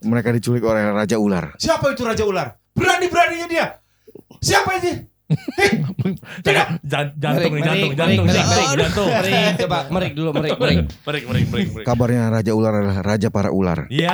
Mereka 0.00 0.32
diculik 0.32 0.64
oleh 0.64 0.88
Raja 0.88 1.20
Ular. 1.20 1.52
Siapa 1.60 1.92
itu 1.92 2.00
Raja 2.06 2.24
Ular? 2.24 2.56
Berani-beraninya 2.72 3.48
dia. 3.50 3.66
Siapa 4.40 4.80
ini? 4.80 5.09
Jangan, 6.46 6.66
jan- 6.82 7.14
jantung 7.14 7.52
nih, 7.54 7.62
jantung, 7.62 7.90
Merik, 7.90 7.94
jantung, 7.94 8.26
merik, 8.26 8.42
jantung, 8.42 8.66
merik. 8.66 8.66
jantung. 8.82 9.08
Merik, 9.10 9.54
coba 9.62 9.78
merik 9.90 10.12
dulu, 10.18 10.30
merik, 10.34 10.50
merik. 10.58 10.76
Break, 11.06 11.24
break, 11.26 11.46
break. 11.50 11.86
Kabarnya 11.86 12.22
Raja 12.30 12.52
Ular 12.52 12.72
adalah 12.74 12.98
Raja 13.04 13.28
para 13.30 13.50
ular. 13.54 13.86
Iya. 13.86 14.10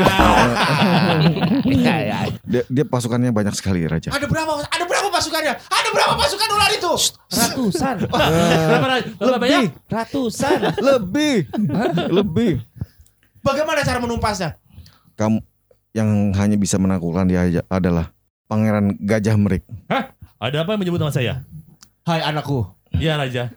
Ya, 1.73 1.97
ya. 2.05 2.19
Dia, 2.45 2.63
dia 2.69 2.85
pasukannya 2.85 3.33
banyak 3.33 3.55
sekali 3.57 3.89
Raja. 3.89 4.13
Ada 4.13 4.27
berapa? 4.29 4.61
Ada 4.69 4.85
berapa 4.85 5.09
pasukannya? 5.09 5.55
Ada 5.57 5.89
berapa 5.93 6.15
pasukan 6.15 6.49
ular 6.53 6.71
itu? 6.73 6.93
Ratusan. 7.33 7.97
Kenapa 8.07 8.87
kenapa 9.17 9.39
banyak? 9.41 9.61
Ratusan. 9.89 10.59
Lebih, 10.77 11.49
lebih. 12.13 12.53
Bagaimana 13.41 13.81
cara 13.87 13.99
menumpasnya? 14.03 14.59
Kamu 15.17 15.41
yang 15.97 16.37
hanya 16.37 16.61
bisa 16.61 16.77
menaklukkan 16.77 17.25
dia 17.25 17.65
adalah 17.73 18.13
Pangeran 18.47 18.95
Gajah 19.01 19.35
Merik. 19.41 19.65
Ada 20.37 20.63
apa 20.63 20.77
yang 20.77 20.81
menyebut 20.85 21.01
nama 21.01 21.13
saya? 21.13 21.43
Hai 22.05 22.23
anakku, 22.23 22.69
Iya, 22.93 23.17
Raja. 23.17 23.51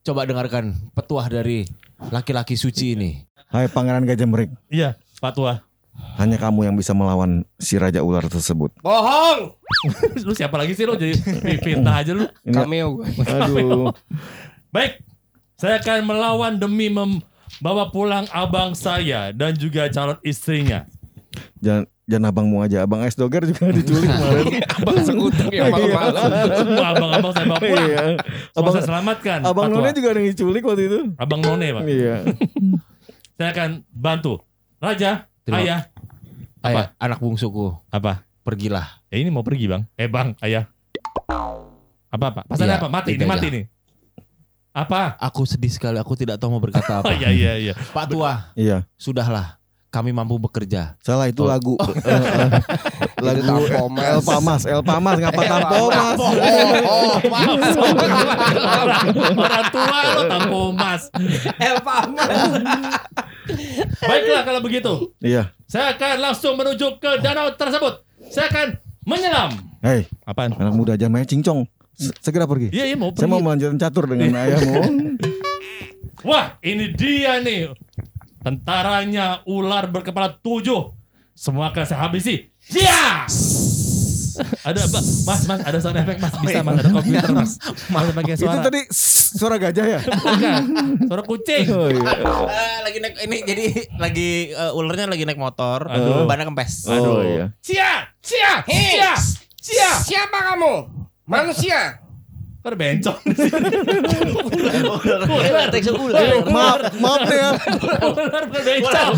coba 0.00 0.24
dengarkan 0.24 0.72
petuah 0.90 1.28
dari 1.28 1.68
laki-laki 2.08 2.56
suci 2.56 2.96
ini. 2.96 3.10
Hai 3.46 3.68
Pangeran 3.68 4.08
Gajah 4.08 4.24
Merik, 4.24 4.50
Iya, 4.66 4.96
Pak 5.20 5.36
Tua. 5.36 5.60
hanya 6.16 6.40
kamu 6.40 6.64
yang 6.64 6.74
bisa 6.74 6.96
melawan 6.96 7.44
si 7.60 7.76
Raja 7.76 8.00
Ular 8.00 8.24
tersebut. 8.24 8.72
Bohong. 8.80 9.52
Lu 10.26 10.32
siapa 10.32 10.56
lagi 10.56 10.72
sih 10.72 10.88
lu 10.88 10.96
jadi 10.96 11.12
fitnah 11.60 12.00
aja 12.00 12.16
lu. 12.16 12.24
Cameo. 12.46 13.04
Aduh, 13.20 13.92
Baik, 14.72 15.04
saya 15.54 15.76
akan 15.76 16.00
melawan 16.02 16.56
demi 16.56 16.88
membawa 16.88 17.92
pulang 17.92 18.24
abang 18.32 18.72
saya 18.72 19.28
dan 19.30 19.52
juga 19.52 19.86
calon 19.86 20.16
istrinya. 20.22 20.88
jangan 21.60 21.84
jangan 22.10 22.28
abangmu 22.28 22.58
aja, 22.58 22.82
abang 22.82 23.00
Es 23.00 23.14
Doger 23.14 23.46
juga 23.46 23.70
diculik 23.78 24.10
kemarin. 24.12 24.44
Abang 24.66 24.98
sekutang 25.00 25.48
yang 25.48 25.70
malam-malam. 25.70 26.28
Semua 26.52 26.86
abang-abang 26.90 27.32
saya 27.32 27.46
bawa 27.46 27.60
pulang. 27.60 27.86
Iya. 27.86 28.04
Abang 28.52 28.72
saya 28.74 28.84
selamatkan. 28.84 29.38
Abang 29.40 29.64
Pak. 29.64 29.72
None 29.72 29.90
juga 29.92 30.08
ada 30.10 30.18
yang 30.18 30.28
diculik 30.28 30.62
waktu 30.62 30.82
itu. 30.84 31.00
Abang 31.14 31.40
None, 31.40 31.66
Pak. 31.70 31.82
Iya. 31.86 32.16
Saya 33.38 33.56
akan 33.56 33.70
bantu. 33.88 34.42
Raja, 34.76 35.24
Terima- 35.42 35.62
ayah. 35.62 35.80
Ayah, 36.60 36.92
anak 36.96 37.16
bungsuku, 37.16 37.72
Apa? 37.88 38.28
pergilah. 38.40 39.00
Eh 39.08 39.16
ini 39.16 39.28
mau 39.28 39.40
pergi, 39.40 39.64
Bang. 39.64 39.88
Eh, 39.94 40.04
Bang, 40.04 40.36
ayah. 40.40 40.68
Apa, 42.06 42.24
apa? 42.26 42.40
Pasalnya 42.44 42.76
Iya, 42.76 42.80
apa? 42.80 42.88
Mati, 42.90 43.10
ini 43.14 43.24
mati 43.24 43.46
nih. 43.48 43.64
Apa? 44.70 45.16
Aku 45.18 45.44
sedih 45.44 45.68
sekali, 45.68 45.96
aku 45.96 46.14
tidak 46.14 46.36
tahu 46.36 46.50
mau 46.50 46.60
berkata 46.60 47.00
apa. 47.00 47.12
iya, 47.12 47.30
iya, 47.30 47.52
iya. 47.56 47.74
Pak 47.74 48.06
Tua, 48.08 48.52
Iya. 48.54 48.84
sudahlah. 48.94 49.59
Kami 49.90 50.10
mampu 50.10 50.38
bekerja. 50.38 50.94
Salah 51.02 51.26
itu 51.26 51.42
Oh. 51.42 51.50
lagu. 51.50 51.74
Eh, 52.00 52.14
eh. 52.14 52.48
lagu 53.20 53.66
Tampomas. 53.66 54.06
El 54.06 54.20
Pamas, 54.22 54.62
El 54.64 54.82
Pamas 54.82 55.16
ngapa 55.18 55.42
Tampomas? 55.44 56.18
Oh, 56.80 57.18
Orang 59.36 59.66
tua 59.68 59.98
lo 60.08 60.22
tampo 60.26 60.60
mas. 60.72 61.02
El 61.58 61.76
Pamas. 61.80 62.28
Baiklah 64.00 64.42
kalau 64.44 64.60
begitu. 64.60 64.92
Iya. 65.18 65.50
Saya 65.66 65.94
akan 65.94 66.14
langsung 66.20 66.54
menuju 66.54 66.98
ke 66.98 67.18
danau 67.20 67.50
tersebut. 67.52 68.02
Saya 68.28 68.46
akan 68.46 68.66
menyelam. 69.02 69.50
Hei, 69.80 70.06
Apaan? 70.22 70.52
anak 70.52 70.72
muda 70.72 70.94
aja 70.94 71.08
main 71.08 71.24
cincong. 71.24 71.64
Se- 71.92 72.14
Segera 72.20 72.44
pergi. 72.44 72.68
Iya, 72.70 72.84
iya 72.86 72.96
mau 72.96 73.10
Saya 73.10 73.26
mau 73.26 73.36
pergi. 73.36 73.44
melanjutkan 73.44 73.78
catur 73.80 74.04
dengan 74.06 74.30
ayahmu. 74.40 74.82
Wah, 76.20 76.60
ini 76.60 76.92
dia 76.92 77.40
nih. 77.40 77.72
Tentaranya 78.40 79.44
ular 79.44 79.86
berkepala 79.86 80.32
tujuh. 80.34 80.96
Semua 81.32 81.68
akan 81.68 81.84
saya 81.84 82.00
habisi. 82.02 82.48
Ya! 82.68 83.24
ada 84.62 84.80
apa? 84.80 85.00
Mas, 85.26 85.40
mas, 85.44 85.60
ada 85.60 85.78
sound 85.78 85.96
effect 85.96 86.16
mas. 86.18 86.32
Bisa 86.38 86.60
mas, 86.60 86.80
ada 86.80 86.88
komputer 86.88 87.28
mas. 87.30 87.52
Mas 87.86 88.08
pakai 88.10 88.34
Itu 88.34 88.44
suara. 88.44 88.64
tadi 88.64 88.80
s- 88.88 89.36
suara 89.36 89.56
gajah 89.56 89.86
ya? 89.86 90.00
Bukan. 90.00 90.62
Suara 91.04 91.22
kucing. 91.22 91.64
Oh 91.68 91.88
iya. 91.88 92.08
Eh, 92.48 92.76
lagi 92.80 92.98
naik 92.98 93.14
ini 93.20 93.36
jadi 93.42 93.64
lagi 93.98 94.30
eh, 94.50 94.72
ularnya 94.72 95.12
lagi 95.12 95.24
naik 95.24 95.36
motor, 95.36 95.84
Aduh. 95.84 96.24
bannya 96.24 96.48
kempes. 96.48 96.88
Oh 96.88 97.20
iya. 97.20 97.52
Cia! 97.60 98.08
Cia! 98.18 98.64
Hei. 98.64 98.96
Cia! 98.96 99.12
Cia! 99.60 99.90
Siapa 100.00 100.38
kamu? 100.52 100.74
Manusia. 101.24 102.00
Kok 102.60 102.68
ada 102.68 102.76
bencong? 102.76 103.18
Ular, 105.24 105.72
teks 105.72 105.88
ular. 105.88 106.44
Maaf, 106.44 106.80
maaf 106.94 107.24
ya. 107.24 107.48
Ular 108.04 108.42
bukan 108.44 108.64
bencong. 108.68 109.14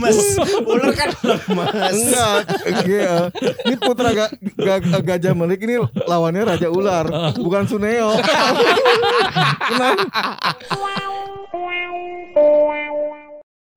Mas, 0.00 0.16
ular 0.64 0.92
kan 0.96 1.08
lemas. 1.20 1.92
Enggak, 1.92 2.40
iya. 2.88 3.28
Ini 3.68 3.76
putra 3.76 4.16
ga, 4.16 4.26
ga- 4.56 5.04
gajah 5.04 5.36
melik 5.36 5.60
ini 5.60 5.76
lawannya 6.08 6.56
Raja 6.56 6.72
Ular, 6.72 7.04
bukan 7.36 7.68
Suneo. 7.68 8.16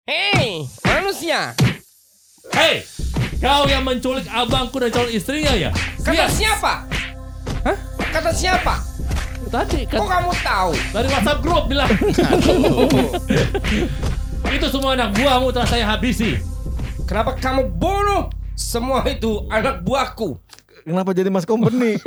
Hei, 0.05 0.67
manusia. 0.83 1.55
Hei, 2.51 2.83
kau 3.39 3.63
yang 3.65 3.87
menculik 3.87 4.27
abangku 4.27 4.75
dan 4.77 4.91
calon 4.91 5.07
istrinya 5.09 5.55
ya? 5.55 5.71
Kata 6.01 6.27
siapa? 6.27 6.90
Hah? 7.61 7.77
Kata 8.11 8.31
siapa? 8.33 8.75
Tadi 9.51 9.83
Kok 9.83 10.07
kan 10.07 10.23
kamu 10.23 10.31
tahu? 10.41 10.71
dari 10.95 11.07
WhatsApp 11.11 11.39
grup 11.43 11.63
bilang. 11.67 11.91
Itu 14.51 14.67
semua 14.67 14.95
anak 14.95 15.11
buahmu 15.15 15.51
telah 15.51 15.67
saya 15.67 15.85
habisi. 15.85 16.39
Kenapa 17.05 17.35
kamu 17.35 17.67
bunuh 17.75 18.31
semua 18.55 19.03
itu 19.03 19.43
anak 19.51 19.83
buahku? 19.83 20.39
Kenapa 20.81 21.13
jadi 21.13 21.29
Mas 21.29 21.45
Company? 21.45 21.99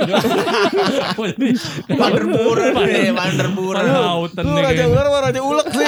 Manderburan 1.95 2.69
deh, 2.75 3.07
manderburan. 3.13 3.83
Lautan 3.85 4.43
Lu 4.43 4.59
Raja. 4.59 4.83
Ular 4.89 5.05
Raja 5.31 5.41
Ulek 5.41 5.67
sih? 5.71 5.85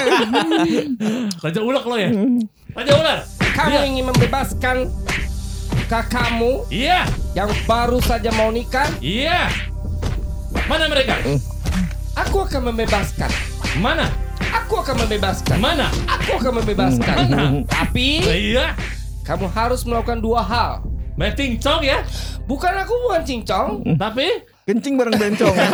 Raja 1.44 1.60
ulak 1.60 1.84
lo 1.84 1.96
ya? 2.00 2.10
Raja 2.72 2.92
ular. 2.96 3.18
Kamu 3.58 3.78
ingin 3.90 4.06
membebaskan 4.08 4.78
kakakmu 5.88 6.68
Iya, 6.68 7.08
yang 7.34 7.50
baru 7.64 7.98
saja 8.00 8.30
mau 8.36 8.52
nikah? 8.52 8.88
iya. 9.00 9.48
Mana 10.68 10.88
mereka? 10.88 11.16
Aku 12.18 12.44
akan 12.44 12.72
membebaskan. 12.72 13.32
Mana? 13.80 14.12
Aku 14.52 14.80
akan 14.80 15.06
membebaskan. 15.06 15.58
Mana? 15.60 15.88
Aku 16.08 16.40
akan 16.40 16.60
membebaskan. 16.60 17.18
Tapi 17.66 18.20
Iya. 18.26 18.76
kamu 19.24 19.48
harus 19.48 19.84
melakukan 19.84 20.20
dua 20.20 20.44
hal. 20.44 20.72
Meting 21.16 21.58
cong 21.58 21.82
ya. 21.82 22.04
Bukan 22.46 22.74
aku 22.74 22.94
bukan 23.08 23.22
cincong. 23.24 23.82
Tapi 23.98 24.28
Kencing 24.68 25.00
bareng 25.00 25.16
bencong. 25.16 25.56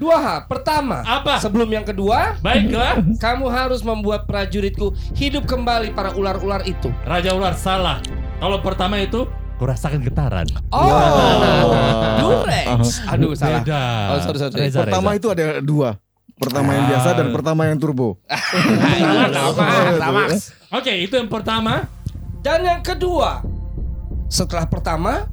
Dua 0.00 0.16
hal. 0.16 0.38
Pertama, 0.48 1.04
Apa? 1.04 1.36
sebelum 1.36 1.68
yang 1.68 1.84
kedua, 1.84 2.40
Baiklah, 2.40 3.04
kamu 3.20 3.52
harus 3.52 3.84
membuat 3.84 4.24
prajuritku 4.24 4.96
hidup 5.12 5.44
kembali 5.44 5.92
para 5.92 6.16
ular-ular 6.16 6.64
itu. 6.64 6.88
Raja 7.04 7.36
Ular 7.36 7.52
salah. 7.52 8.00
Kalau 8.40 8.64
pertama 8.64 8.96
itu, 8.96 9.28
kurasakan 9.60 10.00
getaran. 10.00 10.48
Oh, 10.72 10.88
Durex. 12.16 13.04
Aduh, 13.12 13.36
salah. 13.36 13.60
Beda. 13.60 13.84
Oh, 14.16 14.18
sorry, 14.24 14.38
sorry. 14.40 14.56
Reza, 14.56 14.80
Pertama 14.88 15.12
Reza. 15.12 15.18
itu 15.20 15.26
ada 15.28 15.44
dua. 15.60 16.00
Pertama 16.40 16.72
yang 16.72 16.88
biasa 16.88 17.08
dan 17.12 17.28
pertama 17.36 17.62
yang 17.68 17.76
turbo. 17.76 18.16
Sama, 20.00 20.32
Oke, 20.72 20.92
itu 21.04 21.12
yang 21.12 21.28
pertama. 21.28 21.84
Dan 22.40 22.64
yang 22.64 22.80
kedua, 22.80 23.44
setelah 24.32 24.64
pertama, 24.64 25.28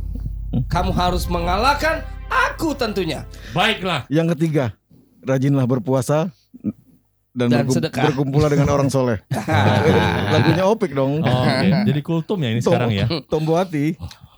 kamu 0.68 0.92
harus 0.92 1.24
mengalahkan 1.32 2.04
aku 2.28 2.74
tentunya. 2.74 3.24
Baiklah. 3.52 4.06
Yang 4.08 4.36
ketiga, 4.36 4.66
rajinlah 5.22 5.66
berpuasa 5.66 6.30
dan, 7.32 7.48
Dan 7.54 7.66
berkum- 7.66 7.76
sedekah. 7.78 8.50
dengan 8.50 8.70
orang 8.70 8.90
soleh. 8.90 9.18
Lagunya 10.34 10.64
Opik 10.66 10.92
dong. 10.92 11.22
Oh, 11.22 11.28
Oke, 11.28 11.68
jadi 11.90 12.00
kultum 12.02 12.40
ya 12.42 12.50
ini 12.52 12.62
sekarang 12.62 12.92
ya. 12.92 13.06
Tombo 13.28 13.56
hati. 13.56 13.94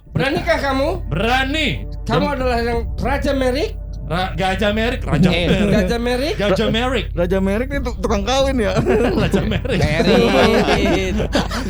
Beranikah 0.09 0.57
kamu? 0.57 1.05
Berani. 1.05 1.85
Kamu 2.03 2.27
adalah 2.33 2.59
yang 2.59 2.89
Raja 2.97 3.29
Merik? 3.31 3.77
Ra- 4.09 4.33
Gajah 4.33 4.73
Merik, 4.73 5.05
Raja 5.05 5.29
Eh, 5.29 5.45
Merik. 5.45 5.69
Gajah 5.69 5.99
Merik? 6.01 6.33
Gajah 6.35 6.67
Merik, 6.67 7.05
Raja 7.13 7.37
Merik 7.37 7.67
ini 7.69 7.79
tuk- 7.79 7.99
tukang 7.99 8.25
kawin 8.25 8.57
ya. 8.57 8.73
Raja 9.21 9.41
Merik. 9.43 9.77
Merik. 9.77 11.13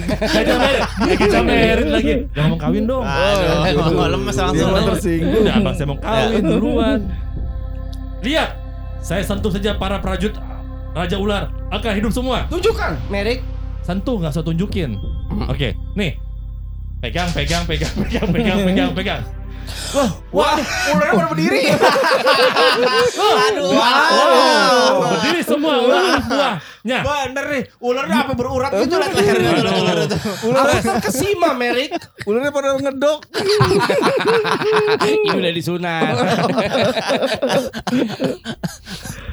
Gajah 0.08 0.56
Merik, 0.58 0.82
Eh, 1.04 1.16
Gajah 1.20 1.44
Merik 1.44 1.88
lagi. 1.90 2.14
Jangan 2.30 2.48
ngomong 2.48 2.60
kawin 2.62 2.84
dong. 2.86 3.04
Aduh, 3.04 3.92
mau 3.92 4.08
lemes 4.08 4.32
Dia 4.32 4.44
langsung. 4.46 4.70
mah 4.72 4.84
tersinggung. 4.88 5.42
Udah 5.44 5.54
abang 5.54 5.76
saya 5.76 5.86
mau 5.86 6.00
kawin 6.00 6.42
duluan. 6.42 7.00
Lihat, 8.20 8.50
saya 9.00 9.20
sentuh 9.22 9.52
saja 9.52 9.76
para 9.76 10.00
prajurit 10.00 10.36
Raja 10.90 11.16
Ular 11.16 11.44
akan 11.70 11.92
hidup 11.94 12.12
semua. 12.12 12.48
Tunjukkan, 12.48 12.96
Merik. 13.08 13.44
Sentuh 13.82 14.16
nggak 14.16 14.32
usah 14.32 14.44
tunjukin. 14.44 14.96
Oke, 15.46 15.76
nih. 15.94 16.16
Pegang, 17.00 17.28
pegang, 17.32 17.64
pegang, 17.64 17.94
pegang, 17.98 18.28
pegang, 18.30 18.60
pegang, 18.62 18.90
pegang. 18.94 19.22
Wah, 20.30 20.58
ularnya 20.94 21.14
baru 21.18 21.28
berdiri. 21.34 21.62
Aduh. 23.50 23.74
Oh, 23.74 24.94
berdiri 25.10 25.42
semua 25.42 25.74
ular 25.82 26.22
buahnya. 26.22 27.00
Bener 27.02 27.46
nih, 27.50 27.64
ularnya 27.82 28.18
apa 28.22 28.34
berurat 28.38 28.72
gitu 28.78 28.96
lihat 29.02 29.14
lehernya 29.18 29.52
ularnya 29.58 30.06
tuh. 30.14 30.20
Aku 30.54 30.78
terkesima, 30.86 31.50
Merik. 31.58 31.90
Ularnya 32.30 32.52
pada 32.54 32.78
ngedok. 32.78 33.20
Ini 35.10 35.28
udah 35.34 35.52
disunat. 35.54 36.14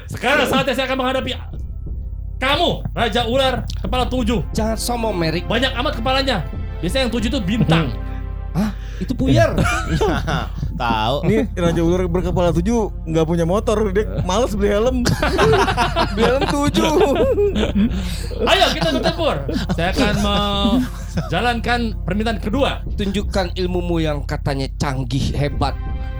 Sekarang 0.08 0.46
saatnya 0.48 0.72
saya 0.72 0.86
akan 0.88 0.98
menghadapi 1.04 1.32
kamu, 2.36 2.84
Raja 2.92 3.24
Ular, 3.24 3.64
kepala 3.80 4.04
tujuh. 4.08 4.44
Jangan 4.52 4.76
sombong, 4.76 5.16
Merik. 5.16 5.48
Banyak 5.48 5.72
amat 5.72 5.96
kepalanya. 6.00 6.44
Biasanya 6.84 7.08
yang 7.08 7.12
tujuh 7.12 7.28
itu 7.32 7.40
bintang. 7.40 7.88
Hah? 7.88 8.15
Itu 9.00 9.12
puyar. 9.12 9.52
Tahu. 10.76 11.16
Nih 11.24 11.48
Raja 11.56 11.80
Ular 11.80 12.04
berkepala 12.04 12.52
tujuh 12.52 12.92
nggak 13.08 13.26
punya 13.26 13.44
motor, 13.48 13.92
dia 13.96 14.20
males 14.28 14.52
beli 14.52 14.68
helm. 14.72 14.96
beli 16.14 16.24
helm 16.24 16.44
tujuh. 16.44 16.92
Ayo 18.52 18.66
kita 18.76 18.88
bertempur. 18.92 19.36
Saya 19.72 19.88
akan 19.96 20.14
menjalankan 20.20 21.80
permintaan 22.04 22.40
kedua. 22.40 22.84
Tunjukkan 22.96 23.56
ilmumu 23.56 24.04
yang 24.04 24.24
katanya 24.28 24.68
canggih, 24.76 25.32
hebat, 25.32 25.72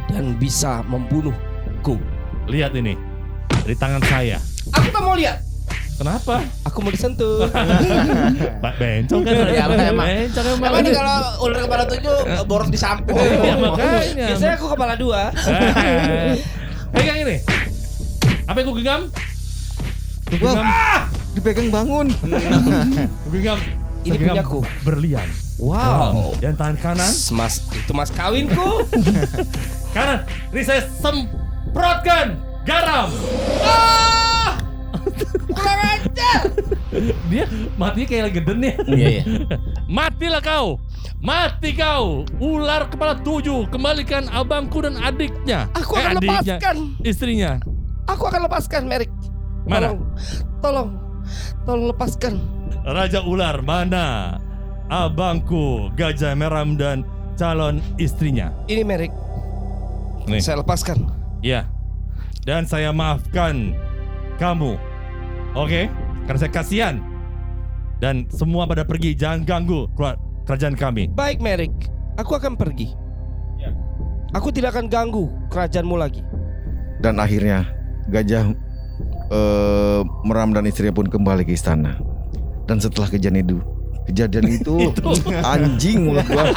dan 0.08 0.36
bisa 0.40 0.80
membunuhku. 0.88 2.00
Lihat 2.48 2.72
ini 2.80 2.96
di 3.68 3.74
tangan 3.76 4.00
saya. 4.08 4.40
Aku 4.72 4.88
tak 4.88 5.02
mau 5.04 5.14
lihat. 5.14 5.45
Kenapa? 5.96 6.44
Aku 6.68 6.84
mau 6.84 6.92
disentuh. 6.92 7.48
Pak 8.64 8.72
Bencong 8.76 9.24
kan? 9.24 9.32
Iya, 9.32 9.64
emang. 9.88 10.06
Bencong 10.06 10.46
emang. 10.52 10.68
Emang 10.68 10.82
nih 10.84 10.92
kalau 10.92 11.18
ular 11.48 11.58
kepala 11.64 11.84
tujuh 11.88 12.16
boros 12.44 12.68
di 12.68 12.76
sampo. 12.76 13.16
Iya 13.16 13.56
makanya. 13.56 14.26
Biasanya 14.28 14.54
aku 14.60 14.66
kepala 14.76 14.94
dua. 15.00 15.32
Pegang 16.94 17.18
ini. 17.24 17.36
Apa 18.44 18.56
yang 18.60 18.66
ku 18.68 18.74
genggam? 18.76 19.02
Wah, 20.36 20.52
genggam. 20.52 20.66
dipegang 21.32 21.68
bangun. 21.72 22.06
Ku 23.24 23.28
genggam. 23.32 23.58
Ini 24.04 24.16
genggam 24.20 24.34
punyaku. 24.36 24.58
Berlian. 24.84 25.28
Wow. 25.56 26.36
Dan 26.38 26.54
tangan 26.60 26.76
kanan. 26.78 27.12
Mas, 27.32 27.64
itu 27.72 27.92
mas 27.96 28.12
kawinku. 28.12 28.84
Kanan. 29.96 30.28
Ini 30.52 30.62
saya 30.62 30.82
semprotkan 31.00 32.36
garam. 32.68 33.08
Kurang 35.48 35.80
ajar. 35.82 36.40
Dia 37.28 37.44
matinya 37.76 38.06
kayak 38.06 38.22
lagi 38.24 38.36
geden 38.40 38.58
ya. 38.60 38.74
Iya, 38.86 39.08
iya. 39.10 39.22
Matilah 39.86 40.40
kau. 40.40 40.78
Mati 41.18 41.72
kau. 41.72 42.24
Ular 42.38 42.88
kepala 42.88 43.16
tujuh. 43.16 43.68
Kembalikan 43.68 44.28
abangku 44.28 44.80
dan 44.80 44.96
adiknya. 44.96 45.68
Aku 45.72 45.96
Eh, 45.96 46.02
akan 46.02 46.16
adiknya. 46.16 46.56
lepaskan. 46.56 46.76
Istrinya. 47.02 47.50
Aku 48.06 48.22
akan 48.24 48.46
lepaskan, 48.46 48.82
Merik. 48.86 49.10
Mana? 49.66 49.90
Tolong, 49.90 50.00
tolong, 50.60 50.90
tolong 51.64 51.84
lepaskan. 51.90 52.34
Raja 52.86 53.18
ular 53.20 53.58
mana? 53.60 54.38
Abangku 54.86 55.90
Gajah 55.92 56.32
Meram 56.32 56.78
dan 56.78 57.02
calon 57.34 57.82
istrinya. 57.96 58.54
Ini 58.70 58.86
Merik. 58.86 59.10
Nih. 60.30 60.38
Saya 60.38 60.62
lepaskan. 60.62 61.02
Iya. 61.42 61.66
Dan 62.46 62.62
saya 62.64 62.94
maafkan 62.94 63.74
kamu. 64.38 64.78
Oke? 65.56 65.88
Karena 66.28 66.38
saya 66.38 66.52
kasihan. 66.52 66.96
Dan 67.96 68.28
semua 68.28 68.68
pada 68.68 68.84
pergi, 68.84 69.16
jangan 69.16 69.48
ganggu 69.48 69.88
keluar 69.96 70.20
kerajaan 70.44 70.76
kami. 70.76 71.08
Baik, 71.16 71.40
Merik. 71.40 71.72
Aku 72.20 72.36
akan 72.36 72.60
pergi. 72.60 72.92
Ya. 73.56 73.72
Aku 74.36 74.52
tidak 74.52 74.76
akan 74.76 74.92
ganggu 74.92 75.32
kerajaanmu 75.48 75.96
lagi. 75.96 76.20
Dan 77.00 77.16
akhirnya 77.16 77.64
gajah 78.12 78.52
eh, 79.32 80.00
Meram 80.28 80.52
dan 80.52 80.68
istrinya 80.68 80.92
pun 80.92 81.08
kembali 81.08 81.48
ke 81.48 81.56
istana. 81.56 81.96
Dan 82.68 82.76
setelah 82.76 83.08
kejadian 83.08 83.40
itu, 83.40 83.56
kejadian 84.06 84.46
itu, 84.48 84.74
anjing 85.54 85.98
mulut 86.06 86.26
gua. 86.30 86.50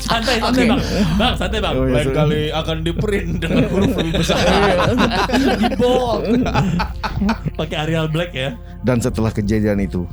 Santai, 0.00 0.36
santai 0.40 0.64
bang. 0.66 0.80
Bang, 1.18 1.34
santai 1.36 1.58
bang. 1.60 1.74
Oh, 1.76 1.84
iya, 1.86 1.94
Lain 1.94 2.06
sorry. 2.06 2.16
kali 2.16 2.40
akan 2.50 2.76
di 2.82 2.92
print 2.94 3.30
dengan 3.42 3.64
huruf 3.70 3.92
lebih 3.98 4.12
besar. 4.22 4.38
Di 5.60 5.68
bold. 5.76 6.42
Pakai 7.58 7.76
Arial 7.76 8.06
Black 8.08 8.32
ya. 8.32 8.56
Dan 8.80 8.98
setelah 8.98 9.30
kejadian 9.30 9.78
itu, 9.82 10.06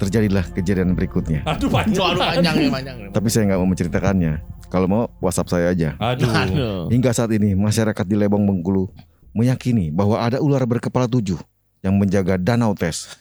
terjadilah 0.00 0.46
kejadian 0.50 0.96
berikutnya. 0.98 1.44
Aduh 1.46 1.70
panjang. 1.70 2.16
Aduh 2.16 2.22
panjang 2.22 2.54
nih, 2.58 2.70
panjang 2.72 2.96
nih. 2.98 3.10
Tapi 3.14 3.26
saya 3.30 3.42
nggak 3.52 3.60
mau 3.60 3.68
menceritakannya. 3.70 4.32
Kalau 4.72 4.86
mau 4.88 5.02
WhatsApp 5.20 5.52
saya 5.52 5.66
aja. 5.70 5.94
Aduh. 6.00 6.30
Aduh. 6.32 6.80
Hingga 6.88 7.12
saat 7.12 7.30
ini 7.36 7.52
masyarakat 7.52 8.04
di 8.08 8.16
Lebong 8.16 8.42
Bengkulu 8.48 8.88
meyakini 9.36 9.92
bahwa 9.92 10.20
ada 10.20 10.40
ular 10.40 10.64
berkepala 10.64 11.04
tujuh 11.08 11.38
yang 11.84 11.94
menjaga 12.00 12.40
danau 12.40 12.72
tes. 12.72 13.20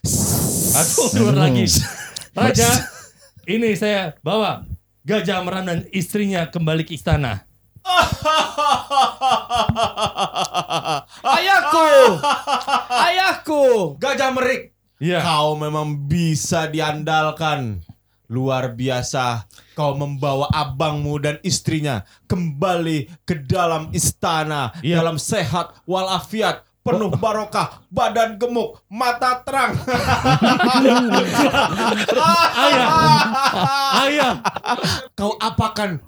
Aduh, 0.71 1.07
keluar 1.11 1.35
lagi. 1.35 1.67
Raja, 2.31 2.69
ini 3.53 3.75
saya 3.75 4.15
bawa 4.23 4.63
Gajah 5.03 5.43
Meram 5.43 5.67
dan 5.67 5.83
istrinya 5.91 6.47
kembali 6.47 6.87
ke 6.87 6.95
istana. 6.95 7.43
Ayahku! 11.35 11.89
Ayahku! 12.87 13.63
Gajah 13.99 14.31
Merik. 14.31 14.71
Iya. 15.01 15.25
Kau 15.25 15.57
memang 15.57 16.07
bisa 16.07 16.69
diandalkan. 16.69 17.81
Luar 18.31 18.71
biasa. 18.71 19.43
Kau 19.75 19.97
membawa 19.97 20.47
abangmu 20.53 21.19
dan 21.19 21.35
istrinya 21.43 22.05
kembali 22.29 23.11
ke 23.27 23.43
dalam 23.43 23.91
istana. 23.91 24.71
Iya. 24.79 25.03
Dalam 25.03 25.19
sehat 25.19 25.75
walafiat. 25.83 26.63
Penuh 26.81 27.13
barokah, 27.23 27.85
badan 27.93 28.41
gemuk, 28.41 28.81
mata 28.89 29.45
terang. 29.45 29.77
Ayah. 32.57 32.89
Ayah, 34.01 34.33
Kau 35.13 35.37
apakan 35.37 36.01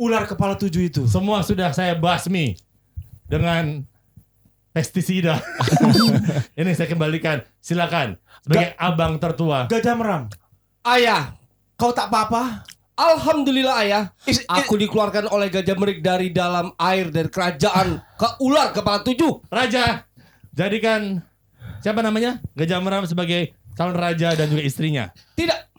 ular 0.00 0.24
kepala 0.24 0.56
tujuh 0.56 0.88
itu? 0.88 1.02
semua 1.04 1.44
sudah 1.44 1.72
saya 1.76 1.92
basmi 1.96 2.56
dengan 3.28 3.84
pestisida. 4.72 5.40
ini 6.60 6.72
saya 6.72 6.88
kembalikan. 6.88 7.44
Silakan 7.60 8.20
sebagai 8.44 8.72
abang 8.76 9.16
tertua. 9.16 9.68
Gajah 9.68 9.94
meram. 9.96 10.22
Ayah! 10.84 11.32
Kau 11.76 11.92
tak 11.92 12.08
apa-apa? 12.08 12.64
Alhamdulillah 12.96 13.76
ayah, 13.84 14.02
Is- 14.24 14.40
is- 14.40 14.48
aku 14.48 14.80
dikeluarkan 14.80 15.28
oleh 15.28 15.52
Gajah 15.52 15.76
Merik 15.76 16.00
dari 16.00 16.32
dalam 16.32 16.72
air 16.80 17.12
dari 17.12 17.28
kerajaan 17.28 18.00
ke 18.16 18.28
ular 18.40 18.72
kepala 18.72 19.04
tujuh. 19.04 19.44
Raja, 19.52 20.08
jadikan 20.56 21.20
siapa 21.84 22.00
namanya? 22.00 22.40
Gajah 22.56 22.80
Meram 22.80 23.04
sebagai 23.04 23.52
calon 23.76 23.92
raja 23.92 24.32
dan 24.32 24.48
juga 24.48 24.64
istrinya. 24.64 25.12
Tidak, 25.36 25.76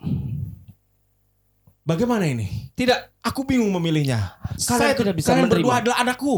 Bagaimana 1.82 2.28
ini? 2.28 2.70
tidak. 2.76 3.16
Aku 3.24 3.42
bingung 3.42 3.72
memilihnya. 3.74 4.38
Saya 4.54 4.94
tidak 4.94 5.18
bisa 5.18 5.32
kalian 5.34 5.48
menerima. 5.48 5.56
berdua 5.58 5.74
adalah 5.82 5.98
anakku. 6.04 6.34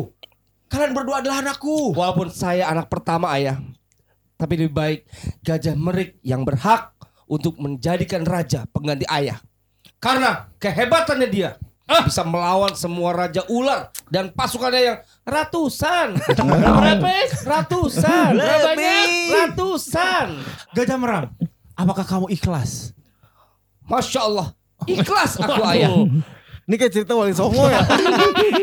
Kalian 0.70 0.92
berdua 0.96 1.16
adalah 1.20 1.36
anakku. 1.42 1.92
Walaupun 1.92 2.30
saya 2.32 2.70
anak 2.70 2.86
pertama 2.88 3.28
ayah, 3.36 3.58
tapi 4.38 4.56
lebih 4.56 4.72
baik 4.72 5.00
Gajah 5.42 5.74
Merik 5.76 6.22
yang 6.24 6.46
berhak 6.46 6.94
untuk 7.26 7.58
menjadikan 7.60 8.22
raja 8.24 8.64
pengganti 8.70 9.04
ayah. 9.10 9.42
Karena 10.00 10.48
kehebatannya 10.56 11.28
dia 11.28 11.60
bisa 12.06 12.24
melawan 12.24 12.72
semua 12.72 13.12
raja 13.12 13.44
ular 13.52 13.92
dan 14.08 14.32
pasukannya 14.32 14.80
yang 14.80 14.98
ratusan. 15.28 16.16
Berapa? 16.40 17.08
Ratusan. 17.44 18.32
Berapanya? 18.32 18.96
Ratusan. 19.44 20.26
Gajah 20.72 20.96
Meram, 20.96 21.26
apakah 21.76 22.08
kamu 22.08 22.32
ikhlas? 22.32 22.96
Masya 23.84 24.20
Allah. 24.24 24.56
Ikhlas 24.88 25.36
aku 25.36 25.60
ayah. 25.68 25.92
Ini 26.64 26.74
kayak 26.78 26.92
cerita 26.94 27.12
Wali 27.12 27.34
Songo 27.34 27.66
ya. 27.68 27.82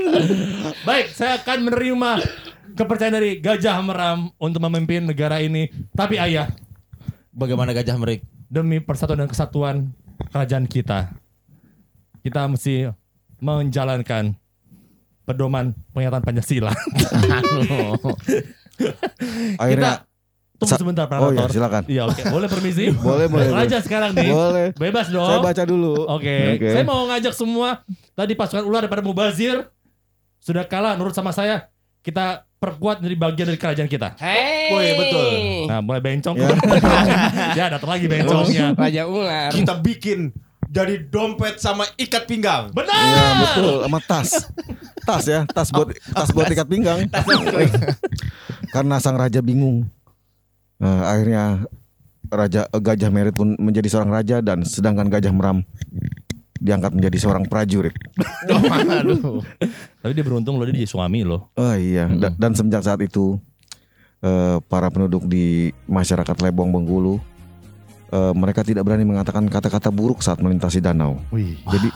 Baik, 0.87 1.11
saya 1.11 1.37
akan 1.37 1.67
menerima 1.69 2.11
kepercayaan 2.73 3.13
dari 3.13 3.37
Gajah 3.37 3.77
Meram 3.83 4.31
untuk 4.39 4.63
memimpin 4.63 5.03
negara 5.05 5.43
ini. 5.43 5.69
Tapi 5.93 6.17
ayah, 6.17 6.47
Bagaimana 7.29 7.69
Gajah 7.75 7.99
Merik? 8.01 8.25
demi 8.47 8.79
persatuan 8.79 9.19
dan 9.21 9.29
kesatuan 9.29 9.75
kerajaan 10.31 10.65
kita, 10.65 11.11
kita 12.23 12.47
mesti 12.49 12.89
menjalankan 13.37 14.33
pedoman 15.27 15.75
pernyataan 15.91 16.23
Pancasila. 16.23 16.71
Akhirnya 19.61 20.07
Tunggu 20.57 20.73
Sa- 20.73 20.81
sebentar, 20.81 21.05
Oh 21.21 21.29
iya 21.29 21.45
silakan. 21.53 21.85
Iya, 21.85 22.09
oke. 22.09 22.21
Boleh 22.33 22.49
permisi? 22.49 22.89
Boleh, 22.97 23.29
boleh, 23.29 23.53
Raja 23.53 23.77
sekarang 23.77 24.17
nih. 24.17 24.33
Boleh. 24.33 24.67
Bebas 24.73 25.13
dong. 25.13 25.29
Saya 25.29 25.45
baca 25.45 25.63
dulu. 25.69 26.09
Oke, 26.09 26.57
Oke. 26.57 26.73
saya 26.73 26.81
mau 26.81 27.05
ngajak 27.05 27.33
semua 27.37 27.85
tadi 28.17 28.33
pasukan 28.33 28.65
ular 28.65 28.81
daripada 28.81 29.05
Mubazir 29.05 29.69
sudah 30.41 30.65
kalah 30.65 30.97
nurut 30.97 31.13
sama 31.13 31.29
saya. 31.29 31.69
Kita 32.01 32.49
perkuat 32.57 33.05
dari 33.05 33.13
bagian 33.13 33.53
dari 33.53 33.59
kerajaan 33.61 33.85
kita. 33.85 34.17
Hei. 34.17 34.73
Woi, 34.73 34.89
betul. 34.97 35.29
Nah, 35.69 35.79
mulai 35.85 36.01
bencong. 36.01 36.35
Ya. 36.41 36.49
ya, 37.61 37.65
datang 37.77 37.93
lagi 37.93 38.09
bencongnya. 38.09 38.73
Raja 38.73 39.05
ular. 39.05 39.53
Kita 39.53 39.77
bikin 39.77 40.33
dari 40.67 40.99
dompet 41.01 41.57
sama 41.57 41.87
ikat 41.95 42.27
pinggang. 42.27 42.69
Benar. 42.75 42.91
Iya 42.93 43.27
betul 43.41 43.73
sama 43.87 43.99
tas. 44.03 44.29
Tas 45.07 45.23
ya, 45.23 45.47
tas 45.47 45.71
buat 45.71 45.95
tas 46.11 46.29
buat 46.35 46.47
ikat 46.51 46.67
pinggang. 46.67 47.07
Karena 48.75 48.99
sang 48.99 49.15
raja 49.15 49.39
bingung. 49.39 49.87
Nah, 50.77 51.09
akhirnya 51.09 51.65
raja 52.27 52.67
eh, 52.67 52.81
Gajah 52.83 53.09
Merit 53.09 53.33
pun 53.33 53.55
menjadi 53.57 53.87
seorang 53.87 54.11
raja 54.11 54.43
dan 54.43 54.67
sedangkan 54.67 55.07
Gajah 55.07 55.31
Meram 55.31 55.63
diangkat 56.59 56.91
menjadi 56.91 57.17
seorang 57.17 57.47
prajurit. 57.47 57.95
Tapi 60.01 60.11
dia 60.11 60.25
beruntung 60.25 60.59
loh 60.59 60.65
dia 60.67 60.75
jadi 60.75 60.89
suami 60.89 61.23
loh. 61.23 61.49
Oh 61.55 61.75
iya, 61.77 62.09
Da- 62.11 62.35
dan 62.35 62.51
semenjak 62.53 62.83
saat 62.83 62.99
itu 62.99 63.39
eh, 64.21 64.57
para 64.67 64.91
penduduk 64.91 65.25
di 65.25 65.71
masyarakat 65.87 66.35
Lebong 66.35 66.73
Bengkulu 66.73 67.21
eh, 68.09 68.33
mereka 68.33 68.61
tidak 68.61 68.83
berani 68.83 69.03
mengatakan 69.03 69.47
kata-kata 69.47 69.89
buruk 69.89 70.19
saat 70.21 70.39
melintasi 70.39 70.79
danau. 70.79 71.19
Wih. 71.31 71.57
Jadi 71.67 71.89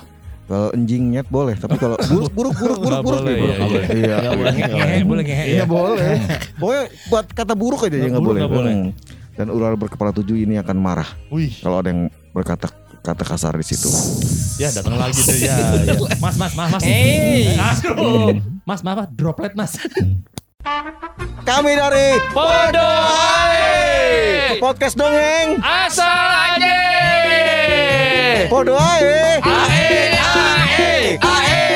kalau 0.45 0.67
enjing 0.75 1.15
nyet 1.15 1.27
boleh, 1.31 1.55
tapi 1.55 1.79
kalau 1.79 1.95
buruk 2.11 2.31
buruk 2.35 2.55
buruk 2.59 2.79
buruk 2.83 2.99
buruk 3.01 3.21
boleh, 3.23 3.35
iya, 3.35 3.55
boleh. 3.55 3.83
Iya. 3.87 4.15
Nggak 4.19 4.33
boleh 4.35 4.51
ngehe, 4.51 4.99
boleh 5.07 5.23
Iya 5.23 5.55
ya. 5.55 5.65
boleh. 5.65 6.15
Pokoknya 6.59 6.83
buat 7.07 7.25
kata 7.31 7.53
buruk 7.55 7.81
aja 7.87 7.95
Nggak 7.95 8.07
yang 8.11 8.19
boleh. 8.19 8.41
boleh. 8.47 8.73
Hmm. 8.75 8.89
Dan 9.31 9.47
ular 9.47 9.73
berkepala 9.79 10.11
tujuh 10.11 10.35
ini 10.35 10.59
akan 10.59 10.75
marah 10.75 11.07
Wih. 11.31 11.55
kalau 11.63 11.79
ada 11.79 11.89
yang 11.89 12.11
berkata 12.35 12.67
kata 13.01 13.23
kasar 13.25 13.55
di 13.57 13.65
situ. 13.65 13.87
Ya 14.61 14.69
datang 14.69 14.99
lagi 14.99 15.17
tuh 15.17 15.33
ya. 15.39 15.55
ya. 15.87 15.95
Mas, 16.23 16.35
mas, 16.37 16.53
mas, 16.53 16.69
mas. 16.69 16.83
Hey. 16.85 17.55
Aduh. 17.57 18.37
Mas, 18.61 18.83
maaf, 18.85 19.09
droplet 19.15 19.55
mas. 19.57 19.79
Kami 21.41 21.71
dari 21.73 22.21
Podo 22.29 22.89
Podcast 24.59 24.95
dongeng. 24.97 25.57
Asal 25.63 26.57
aja. 26.57 26.77
Podo 28.49 28.75
ae. 28.77 29.39
Ae 29.41 30.15
ae 30.19 31.17
ae. 31.17 31.70